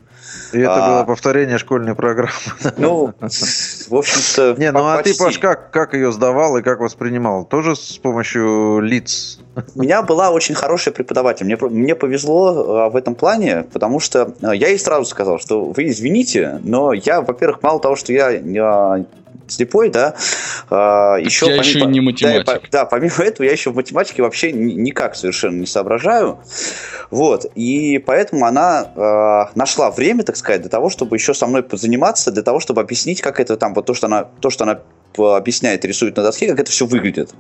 И 0.53 0.59
это 0.59 0.75
а, 0.75 0.89
было 0.89 1.03
повторение 1.03 1.57
школьной 1.57 1.93
программы. 1.93 2.31
Ну, 2.77 3.13
в 3.19 3.95
общем-то. 3.95 4.55
Не, 4.57 4.71
ну 4.71 4.87
а 4.87 5.03
ты, 5.03 5.13
Паш, 5.17 5.39
как, 5.39 5.71
как 5.71 5.93
ее 5.93 6.13
сдавал 6.13 6.55
и 6.55 6.61
как 6.61 6.79
воспринимал? 6.79 7.43
Тоже 7.43 7.75
с 7.75 7.97
помощью 7.97 8.79
лиц? 8.79 9.39
У 9.75 9.81
меня 9.81 10.03
была 10.03 10.29
очень 10.29 10.55
хорошая 10.55 10.93
преподаватель. 10.93 11.45
Мне, 11.45 11.57
мне 11.57 11.95
повезло 11.95 12.85
а, 12.85 12.89
в 12.89 12.95
этом 12.95 13.15
плане, 13.15 13.65
потому 13.73 13.99
что 13.99 14.33
а, 14.41 14.55
я 14.55 14.69
ей 14.69 14.79
сразу 14.79 15.03
сказал, 15.03 15.37
что 15.37 15.65
вы 15.65 15.87
извините, 15.87 16.61
но 16.63 16.93
я, 16.93 17.19
во-первых, 17.19 17.61
мало 17.61 17.81
того, 17.81 17.97
что 17.97 18.13
я 18.13 18.31
слепой, 19.47 19.89
да, 19.89 20.15
а, 20.69 21.15
еще... 21.17 21.47
Я 21.47 21.57
помимо, 21.57 21.63
еще 21.63 21.86
не 21.86 22.01
математик. 22.01 22.45
Да, 22.45 22.60
да, 22.71 22.86
помимо 22.86 23.15
этого 23.19 23.45
я 23.45 23.51
еще 23.51 23.71
в 23.71 23.75
математике 23.75 24.21
вообще 24.21 24.51
никак 24.51 25.15
совершенно 25.15 25.60
не 25.60 25.65
соображаю. 25.65 26.39
Вот, 27.10 27.45
и 27.55 27.99
поэтому 27.99 28.45
она 28.45 28.91
э, 28.95 29.57
нашла 29.57 29.91
время, 29.91 30.23
так 30.23 30.36
сказать, 30.36 30.62
для 30.62 30.69
того, 30.69 30.89
чтобы 30.89 31.15
еще 31.15 31.33
со 31.33 31.47
мной 31.47 31.63
позаниматься, 31.63 32.31
для 32.31 32.43
того, 32.43 32.60
чтобы 32.60 32.81
объяснить, 32.81 33.21
как 33.21 33.39
это 33.39 33.57
там, 33.57 33.73
вот 33.73 33.86
то, 33.86 33.93
что 33.93 34.07
она, 34.07 34.23
то, 34.23 34.49
что 34.49 34.63
она 34.65 34.81
объясняет, 35.17 35.86
рисует 35.86 36.17
на 36.17 36.23
доске, 36.23 36.47
как 36.47 36.60
это 36.60 36.71
все 36.71 36.86
выглядит. 36.86 37.31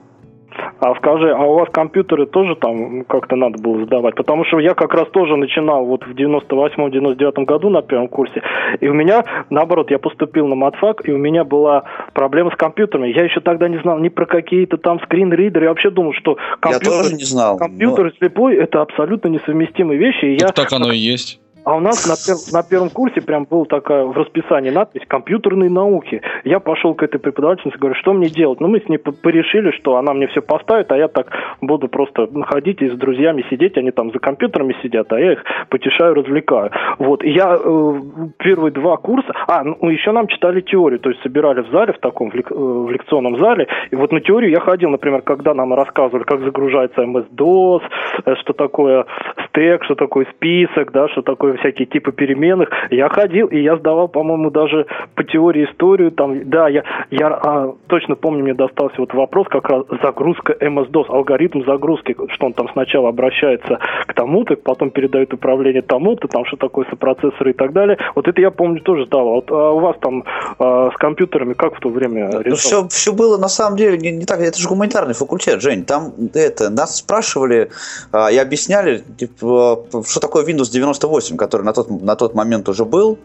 А 0.79 0.95
скажи, 0.95 1.31
а 1.31 1.43
у 1.43 1.55
вас 1.55 1.69
компьютеры 1.71 2.25
тоже 2.25 2.55
там 2.55 3.03
как-то 3.05 3.35
надо 3.35 3.61
было 3.61 3.85
сдавать? 3.85 4.15
Потому 4.15 4.45
что 4.45 4.59
я 4.59 4.73
как 4.73 4.93
раз 4.93 5.07
тоже 5.09 5.35
начинал 5.35 5.85
вот 5.85 6.03
в 6.05 6.11
98-99 6.11 7.45
году 7.45 7.69
на 7.69 7.81
первом 7.81 8.07
курсе, 8.07 8.41
и 8.79 8.87
у 8.87 8.93
меня, 8.93 9.23
наоборот, 9.49 9.91
я 9.91 9.99
поступил 9.99 10.47
на 10.47 10.55
матфак, 10.55 11.07
и 11.07 11.11
у 11.11 11.17
меня 11.17 11.43
была 11.43 11.83
проблема 12.13 12.51
с 12.51 12.55
компьютерами. 12.55 13.07
Я 13.09 13.23
еще 13.23 13.39
тогда 13.39 13.67
не 13.67 13.79
знал 13.79 13.97
ни 13.99 14.09
про 14.09 14.25
какие-то 14.25 14.77
там 14.77 14.99
скринридеры, 15.01 15.65
я 15.65 15.69
вообще 15.69 15.89
думал, 15.89 16.13
что 16.13 16.37
компьютер, 16.59 16.91
я 16.91 16.97
тоже 17.03 17.15
не 17.15 17.23
знал, 17.23 17.57
компьютер 17.57 18.05
но... 18.05 18.11
слепой– 18.11 18.55
это 18.57 18.81
абсолютно 18.81 19.29
несовместимые 19.29 19.99
вещи. 19.99 20.25
И 20.25 20.37
так 20.37 20.49
я... 20.49 20.63
так 20.63 20.73
оно 20.73 20.91
и 20.91 20.97
есть. 20.97 21.39
А 21.67 21.75
у 21.75 21.81
нас 21.81 22.07
на, 22.07 22.15
пер, 22.15 22.37
на 22.53 22.63
первом 22.63 22.89
курсе 22.89 23.19
прям 23.19 23.43
была 23.43 23.65
такая 23.65 24.05
в 24.05 24.15
расписании 24.15 24.69
надпись 24.69 25.01
«Компьютерные 25.05 25.69
науки». 25.69 26.21
Я 26.45 26.61
пошел 26.61 26.95
к 26.95 27.03
этой 27.03 27.19
преподавательнице, 27.19 27.77
говорю, 27.77 27.95
что 27.95 28.13
мне 28.13 28.29
делать? 28.29 28.61
Ну, 28.61 28.69
мы 28.69 28.79
с 28.79 28.87
ней 28.87 28.97
порешили, 28.97 29.71
что 29.71 29.97
она 29.97 30.13
мне 30.13 30.27
все 30.27 30.41
поставит, 30.41 30.93
а 30.93 30.97
я 30.97 31.09
так 31.09 31.27
буду 31.59 31.89
просто 31.89 32.29
ходить 32.43 32.81
и 32.81 32.87
с 32.87 32.93
друзьями 32.93 33.43
сидеть, 33.49 33.77
они 33.77 33.91
там 33.91 34.13
за 34.13 34.19
компьютерами 34.19 34.77
сидят, 34.81 35.11
а 35.11 35.19
я 35.19 35.33
их 35.33 35.43
потешаю, 35.67 36.13
развлекаю. 36.13 36.71
Вот, 36.99 37.21
и 37.25 37.31
я 37.31 37.57
э, 37.61 37.93
первые 38.37 38.71
два 38.71 38.95
курса... 38.95 39.33
А, 39.49 39.61
ну, 39.65 39.89
еще 39.89 40.13
нам 40.13 40.27
читали 40.27 40.61
теорию, 40.61 41.01
то 41.01 41.09
есть 41.09 41.21
собирали 41.21 41.63
в 41.63 41.71
зале, 41.71 41.91
в 41.91 41.99
таком, 41.99 42.31
в, 42.31 42.33
лек, 42.33 42.49
э, 42.49 42.55
в 42.55 42.89
лекционном 42.89 43.39
зале, 43.39 43.67
и 43.91 43.95
вот 43.97 44.13
на 44.13 44.21
теорию 44.21 44.51
я 44.51 44.61
ходил, 44.61 44.89
например, 44.89 45.21
когда 45.21 45.53
нам 45.53 45.73
рассказывали, 45.73 46.23
как 46.23 46.39
загружается 46.45 47.01
MS-DOS, 47.01 47.81
э, 48.23 48.35
что 48.35 48.53
такое 48.53 49.05
стек, 49.49 49.83
что 49.83 49.95
такое 49.95 50.27
список, 50.33 50.93
да, 50.93 51.09
что 51.09 51.21
такое 51.23 51.56
всякие 51.57 51.85
типы 51.85 52.11
переменных. 52.11 52.69
Я 52.89 53.09
ходил, 53.09 53.47
и 53.47 53.59
я 53.59 53.77
сдавал, 53.77 54.07
по-моему, 54.07 54.49
даже 54.49 54.85
по 55.15 55.23
теории 55.23 55.65
историю, 55.65 56.11
там, 56.11 56.49
да, 56.49 56.67
я, 56.67 56.83
я 57.11 57.27
а, 57.27 57.73
точно 57.87 58.15
помню, 58.15 58.43
мне 58.43 58.53
достался 58.53 58.95
вот 58.97 59.13
вопрос, 59.13 59.47
как 59.49 59.69
раз 59.69 59.83
загрузка 60.01 60.53
MS-DOS, 60.53 61.05
алгоритм 61.09 61.63
загрузки, 61.65 62.15
что 62.29 62.45
он 62.45 62.53
там 62.53 62.69
сначала 62.73 63.09
обращается 63.09 63.79
к 64.05 64.13
тому-то, 64.13 64.55
потом 64.55 64.89
передает 64.91 65.33
управление 65.33 65.81
тому-то, 65.81 66.27
там, 66.27 66.45
что 66.45 66.57
такое 66.57 66.85
сопроцессоры 66.89 67.51
и 67.51 67.53
так 67.53 67.73
далее. 67.73 67.97
Вот 68.15 68.27
это 68.27 68.39
я 68.41 68.51
помню 68.51 68.81
тоже 68.81 69.05
сдавал. 69.05 69.35
Вот, 69.35 69.51
а 69.51 69.71
у 69.71 69.79
вас 69.79 69.95
там 70.01 70.23
а, 70.59 70.91
с 70.91 70.97
компьютерами 70.97 71.53
как 71.53 71.75
в 71.75 71.79
то 71.79 71.89
время 71.89 72.29
ну, 72.45 72.55
все, 72.55 72.87
все 72.87 73.13
было 73.13 73.37
на 73.37 73.49
самом 73.49 73.77
деле 73.77 73.97
не, 73.97 74.11
не 74.11 74.25
так. 74.25 74.39
Это 74.39 74.59
же 74.59 74.67
гуманитарный 74.67 75.13
факультет, 75.13 75.61
Жень. 75.61 75.85
Там 75.85 76.13
это, 76.33 76.69
нас 76.69 76.97
спрашивали 76.97 77.69
а, 78.11 78.31
и 78.31 78.37
объясняли, 78.37 79.03
типа, 79.17 79.83
что 80.05 80.19
такое 80.19 80.45
Windows 80.45 80.71
98, 80.71 81.37
который 81.47 81.63
на 81.63 81.73
тот, 81.73 81.89
на 81.89 82.15
тот 82.15 82.35
момент 82.35 82.67
уже 82.69 82.83
был. 82.83 83.17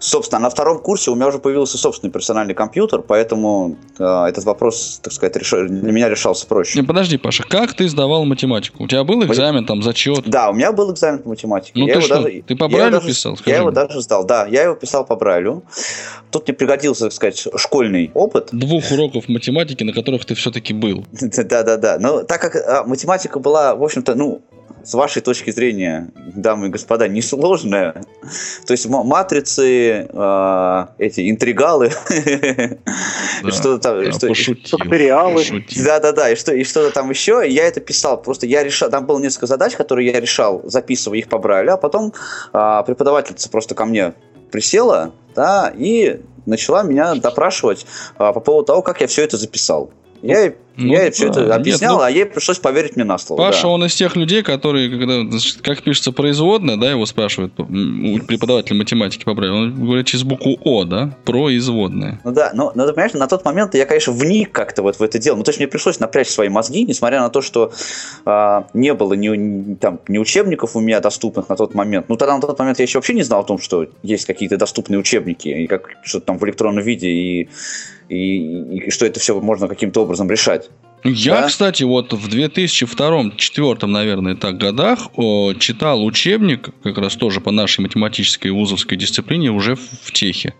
Собственно, 0.00 0.40
на 0.40 0.50
втором 0.50 0.80
курсе 0.80 1.12
у 1.12 1.14
меня 1.14 1.28
уже 1.28 1.38
появился 1.38 1.78
собственный 1.78 2.10
персональный 2.10 2.54
компьютер, 2.54 3.02
поэтому 3.02 3.76
э, 3.98 4.24
этот 4.28 4.44
вопрос, 4.44 4.98
так 5.00 5.12
сказать, 5.12 5.36
реш... 5.36 5.50
для 5.50 5.92
меня 5.92 6.08
решался 6.08 6.46
проще. 6.46 6.80
Не, 6.80 6.84
подожди, 6.84 7.16
Паша, 7.16 7.44
как 7.44 7.74
ты 7.74 7.88
сдавал 7.88 8.24
математику? 8.24 8.82
У 8.84 8.88
тебя 8.88 9.04
был 9.04 9.22
экзамен, 9.24 9.64
там, 9.66 9.82
зачет? 9.82 10.28
Да, 10.28 10.50
у 10.50 10.54
меня 10.54 10.72
был 10.72 10.92
экзамен 10.92 11.20
по 11.20 11.28
математике. 11.28 11.72
Ну 11.76 11.86
я 11.86 11.94
ты 11.94 11.98
его 12.00 12.06
что, 12.06 12.22
даже, 12.22 12.42
ты 12.42 12.56
по 12.56 12.64
я 12.64 12.68
Брайлю 12.70 12.90
даже, 12.92 13.06
писал? 13.06 13.36
Скажи 13.36 13.50
Я 13.50 13.56
его 13.58 13.70
даже 13.70 14.00
сдал, 14.00 14.24
да, 14.24 14.46
я 14.46 14.64
его 14.64 14.74
писал 14.74 15.06
по 15.06 15.14
Брайлю. 15.14 15.62
Тут 16.32 16.48
мне 16.48 16.56
пригодился, 16.56 17.04
так 17.04 17.12
сказать, 17.12 17.46
школьный 17.56 18.10
опыт. 18.14 18.48
Двух 18.50 18.90
уроков 18.90 19.28
математики, 19.28 19.84
на 19.84 19.92
которых 19.92 20.24
ты 20.24 20.34
все-таки 20.34 20.74
был. 20.74 21.06
Да-да-да. 21.20 21.98
Но 22.00 22.24
так 22.24 22.40
как 22.40 22.56
а, 22.56 22.82
математика 22.82 23.38
была, 23.38 23.76
в 23.76 23.84
общем-то, 23.84 24.16
ну, 24.16 24.42
с 24.84 24.94
вашей 24.94 25.22
точки 25.22 25.50
зрения, 25.50 26.10
дамы 26.16 26.66
и 26.68 26.70
господа, 26.70 27.08
несложная. 27.08 27.92
То 28.66 28.72
есть 28.72 28.86
матрицы, 28.86 30.08
э, 30.10 30.86
эти 30.98 31.30
интригалы, 31.30 31.86
и 33.44 33.50
что-то 33.50 33.78
там, 33.78 34.00
Я 34.02 34.12
что- 34.12 34.28
пошутил. 34.28 34.78
пошутил. 34.78 35.84
да, 35.84 36.00
да, 36.00 36.12
да, 36.12 36.30
и 36.30 36.36
что 36.36 36.52
и 36.54 36.64
что-то 36.64 36.90
там 36.92 37.10
еще. 37.10 37.44
Я 37.48 37.64
это 37.66 37.80
писал. 37.80 38.20
Просто 38.20 38.46
я 38.46 38.62
решал, 38.62 38.90
там 38.90 39.06
было 39.06 39.18
несколько 39.18 39.46
задач, 39.46 39.76
которые 39.76 40.08
я 40.10 40.20
решал, 40.20 40.62
записывая 40.64 41.18
их 41.18 41.28
по 41.28 41.38
Брайлю, 41.38 41.74
а 41.74 41.76
потом 41.76 42.12
а, 42.52 42.82
преподавательница 42.82 43.48
просто 43.50 43.74
ко 43.74 43.84
мне 43.84 44.14
присела, 44.50 45.12
да, 45.34 45.72
и 45.76 46.20
начала 46.46 46.82
меня 46.82 47.14
допрашивать 47.14 47.86
а, 48.16 48.32
по 48.32 48.40
поводу 48.40 48.66
того, 48.66 48.82
как 48.82 49.00
я 49.00 49.06
все 49.06 49.22
это 49.22 49.36
записал. 49.36 49.90
Я, 50.22 50.40
ей- 50.40 50.56
ну 50.78 50.92
я 50.92 51.04
ей 51.04 51.10
все 51.10 51.28
это 51.28 51.40
Нет, 51.40 51.50
объяснял, 51.52 51.96
ну- 51.96 52.02
а 52.02 52.10
ей 52.10 52.24
пришлось 52.24 52.58
поверить 52.58 52.96
мне 52.96 53.04
на 53.04 53.18
слово. 53.18 53.38
Паша, 53.38 53.62
да. 53.62 53.68
он 53.68 53.84
из 53.84 53.94
тех 53.94 54.16
людей, 54.16 54.42
которые, 54.42 54.88
когда, 54.88 55.20
значит, 55.28 55.60
как 55.60 55.82
пишется 55.82 56.12
производная, 56.12 56.76
да, 56.76 56.90
его 56.90 57.04
спрашивают, 57.06 57.54
преподавателя 57.54 58.76
математики 58.76 59.24
по 59.24 59.34
Брайлю, 59.34 59.54
он 59.54 59.74
говорит 59.74 60.06
через 60.06 60.24
букву 60.24 60.58
О, 60.64 60.84
да, 60.84 61.10
производная. 61.24 62.20
Ну 62.24 62.32
да, 62.32 62.52
но, 62.54 62.72
но 62.74 62.86
ты 62.86 62.92
понимаешь, 62.92 63.12
на 63.14 63.26
тот 63.26 63.44
момент 63.44 63.74
я, 63.74 63.86
конечно, 63.86 64.12
вник 64.12 64.52
как-то 64.52 64.82
вот 64.82 64.96
в 64.98 65.02
это 65.02 65.18
дело. 65.18 65.36
Ну, 65.36 65.42
то 65.42 65.50
есть 65.50 65.58
мне 65.58 65.68
пришлось 65.68 65.98
напрячь 66.00 66.28
свои 66.28 66.48
мозги, 66.48 66.84
несмотря 66.84 67.20
на 67.20 67.28
то, 67.30 67.42
что 67.42 67.72
а, 68.24 68.66
не 68.74 68.94
было 68.94 69.14
ни, 69.14 69.28
ни- 69.28 69.74
там, 69.74 70.00
ни 70.08 70.18
учебников 70.18 70.76
у 70.76 70.80
меня 70.80 71.00
доступных 71.00 71.48
на 71.48 71.56
тот 71.56 71.74
момент. 71.74 72.08
Ну, 72.08 72.16
тогда 72.16 72.34
на 72.36 72.40
тот 72.40 72.58
момент 72.58 72.78
я 72.78 72.84
еще 72.84 72.98
вообще 72.98 73.14
не 73.14 73.22
знал 73.22 73.40
о 73.40 73.44
том, 73.44 73.58
что 73.58 73.86
есть 74.02 74.26
какие-то 74.26 74.56
доступные 74.56 74.98
учебники, 74.98 75.48
и 75.48 75.66
как 75.66 75.90
что-то 76.02 76.26
там 76.26 76.38
в 76.38 76.44
электронном 76.44 76.84
виде, 76.84 77.08
и, 77.08 77.48
и, 78.08 78.76
и 78.76 78.90
что 78.90 79.06
это 79.06 79.20
все 79.20 79.38
можно 79.40 79.68
каким-то 79.68 80.02
образом 80.02 80.30
решать. 80.30 80.67
Я, 81.04 81.42
Да? 81.42 81.48
кстати, 81.48 81.84
вот 81.84 82.12
в 82.12 82.28
2002-2004, 82.28 83.86
наверное, 83.86 84.34
так 84.34 84.58
годах 84.58 85.08
о, 85.16 85.54
читал 85.54 86.04
учебник, 86.04 86.70
как 86.82 86.98
раз 86.98 87.16
тоже 87.16 87.40
по 87.40 87.50
нашей 87.50 87.80
математической 87.80 88.48
вузовской 88.48 88.96
дисциплине, 88.96 89.50
уже 89.50 89.76
в, 89.76 89.80
в 90.02 90.12
техе. 90.12 90.54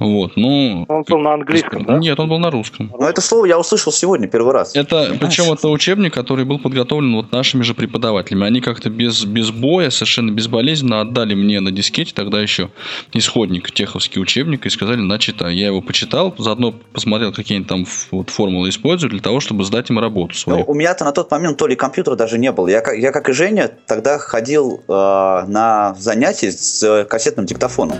Вот, 0.00 0.32
ну... 0.36 0.86
Он 0.88 1.04
был 1.06 1.18
на 1.18 1.34
английском, 1.34 1.84
да? 1.84 1.98
Нет, 1.98 2.18
он 2.18 2.28
был 2.28 2.38
на 2.38 2.50
русском. 2.50 2.90
Но 2.98 3.06
это 3.06 3.20
слово 3.20 3.44
я 3.44 3.58
услышал 3.58 3.92
сегодня 3.92 4.28
первый 4.28 4.54
раз. 4.54 4.74
Это, 4.74 5.14
причем 5.20 5.52
это 5.52 5.68
учебник, 5.68 6.14
который 6.14 6.46
был 6.46 6.58
подготовлен 6.58 7.14
вот 7.14 7.30
нашими 7.32 7.62
же 7.62 7.74
преподавателями. 7.74 8.46
Они 8.46 8.62
как-то 8.62 8.88
без, 8.88 9.24
без 9.26 9.50
боя, 9.50 9.90
совершенно 9.90 10.30
безболезненно 10.30 11.02
отдали 11.02 11.34
мне 11.34 11.60
на 11.60 11.70
дискете 11.70 12.12
тогда 12.14 12.40
еще 12.40 12.70
исходник, 13.12 13.70
теховский 13.72 14.22
учебник, 14.22 14.64
и 14.64 14.70
сказали, 14.70 15.00
на 15.00 15.18
читай. 15.18 15.54
Я 15.54 15.66
его 15.66 15.82
почитал, 15.82 16.34
заодно 16.38 16.72
посмотрел, 16.92 17.30
какие 17.32 17.58
они 17.58 17.66
там 17.66 17.84
вот, 18.10 18.30
формулы 18.30 18.70
используют 18.70 19.12
для 19.12 19.22
того, 19.22 19.40
чтобы 19.40 19.64
сдать 19.64 19.90
им 19.90 19.98
работу 19.98 20.32
Ну, 20.32 20.38
свою. 20.38 20.64
у 20.66 20.72
меня-то 20.74 21.04
на 21.04 21.12
тот 21.12 21.30
момент 21.30 21.58
то 21.58 21.66
ли 21.66 21.76
компьютера 21.76 22.16
даже 22.16 22.38
не 22.38 22.50
было. 22.52 22.68
Я, 22.68 22.80
как- 22.80 22.96
я 22.96 23.12
как 23.12 23.28
и 23.28 23.32
Женя, 23.32 23.70
тогда 23.86 24.16
ходил 24.18 24.82
э, 24.88 24.92
на 24.92 25.94
занятия 25.98 26.50
с 26.52 26.82
э, 26.82 27.04
кассетным 27.04 27.44
диктофоном. 27.44 27.98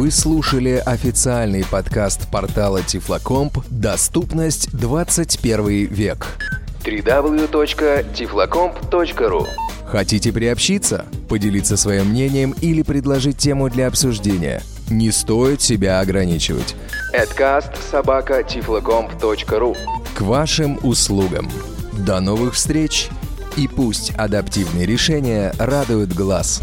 Вы 0.00 0.10
слушали 0.10 0.82
официальный 0.86 1.62
подкаст 1.62 2.26
портала 2.30 2.82
Тифлокомп 2.82 3.58
«Доступность 3.68 4.72
21 4.72 5.88
век». 5.88 6.38
www.tiflocomp.ru 6.82 9.46
Хотите 9.84 10.32
приобщиться, 10.32 11.04
поделиться 11.28 11.76
своим 11.76 12.06
мнением 12.06 12.54
или 12.62 12.80
предложить 12.80 13.36
тему 13.36 13.68
для 13.68 13.88
обсуждения? 13.88 14.62
Не 14.88 15.10
стоит 15.10 15.60
себя 15.60 16.00
ограничивать. 16.00 16.74
Adcast 17.14 17.76
собака 17.90 18.40
tiflocomp.ru 18.40 19.76
К 20.14 20.20
вашим 20.22 20.78
услугам. 20.82 21.46
До 21.92 22.20
новых 22.20 22.54
встреч! 22.54 23.10
И 23.58 23.68
пусть 23.68 24.12
адаптивные 24.16 24.86
решения 24.86 25.52
радуют 25.58 26.14
глаз. 26.14 26.62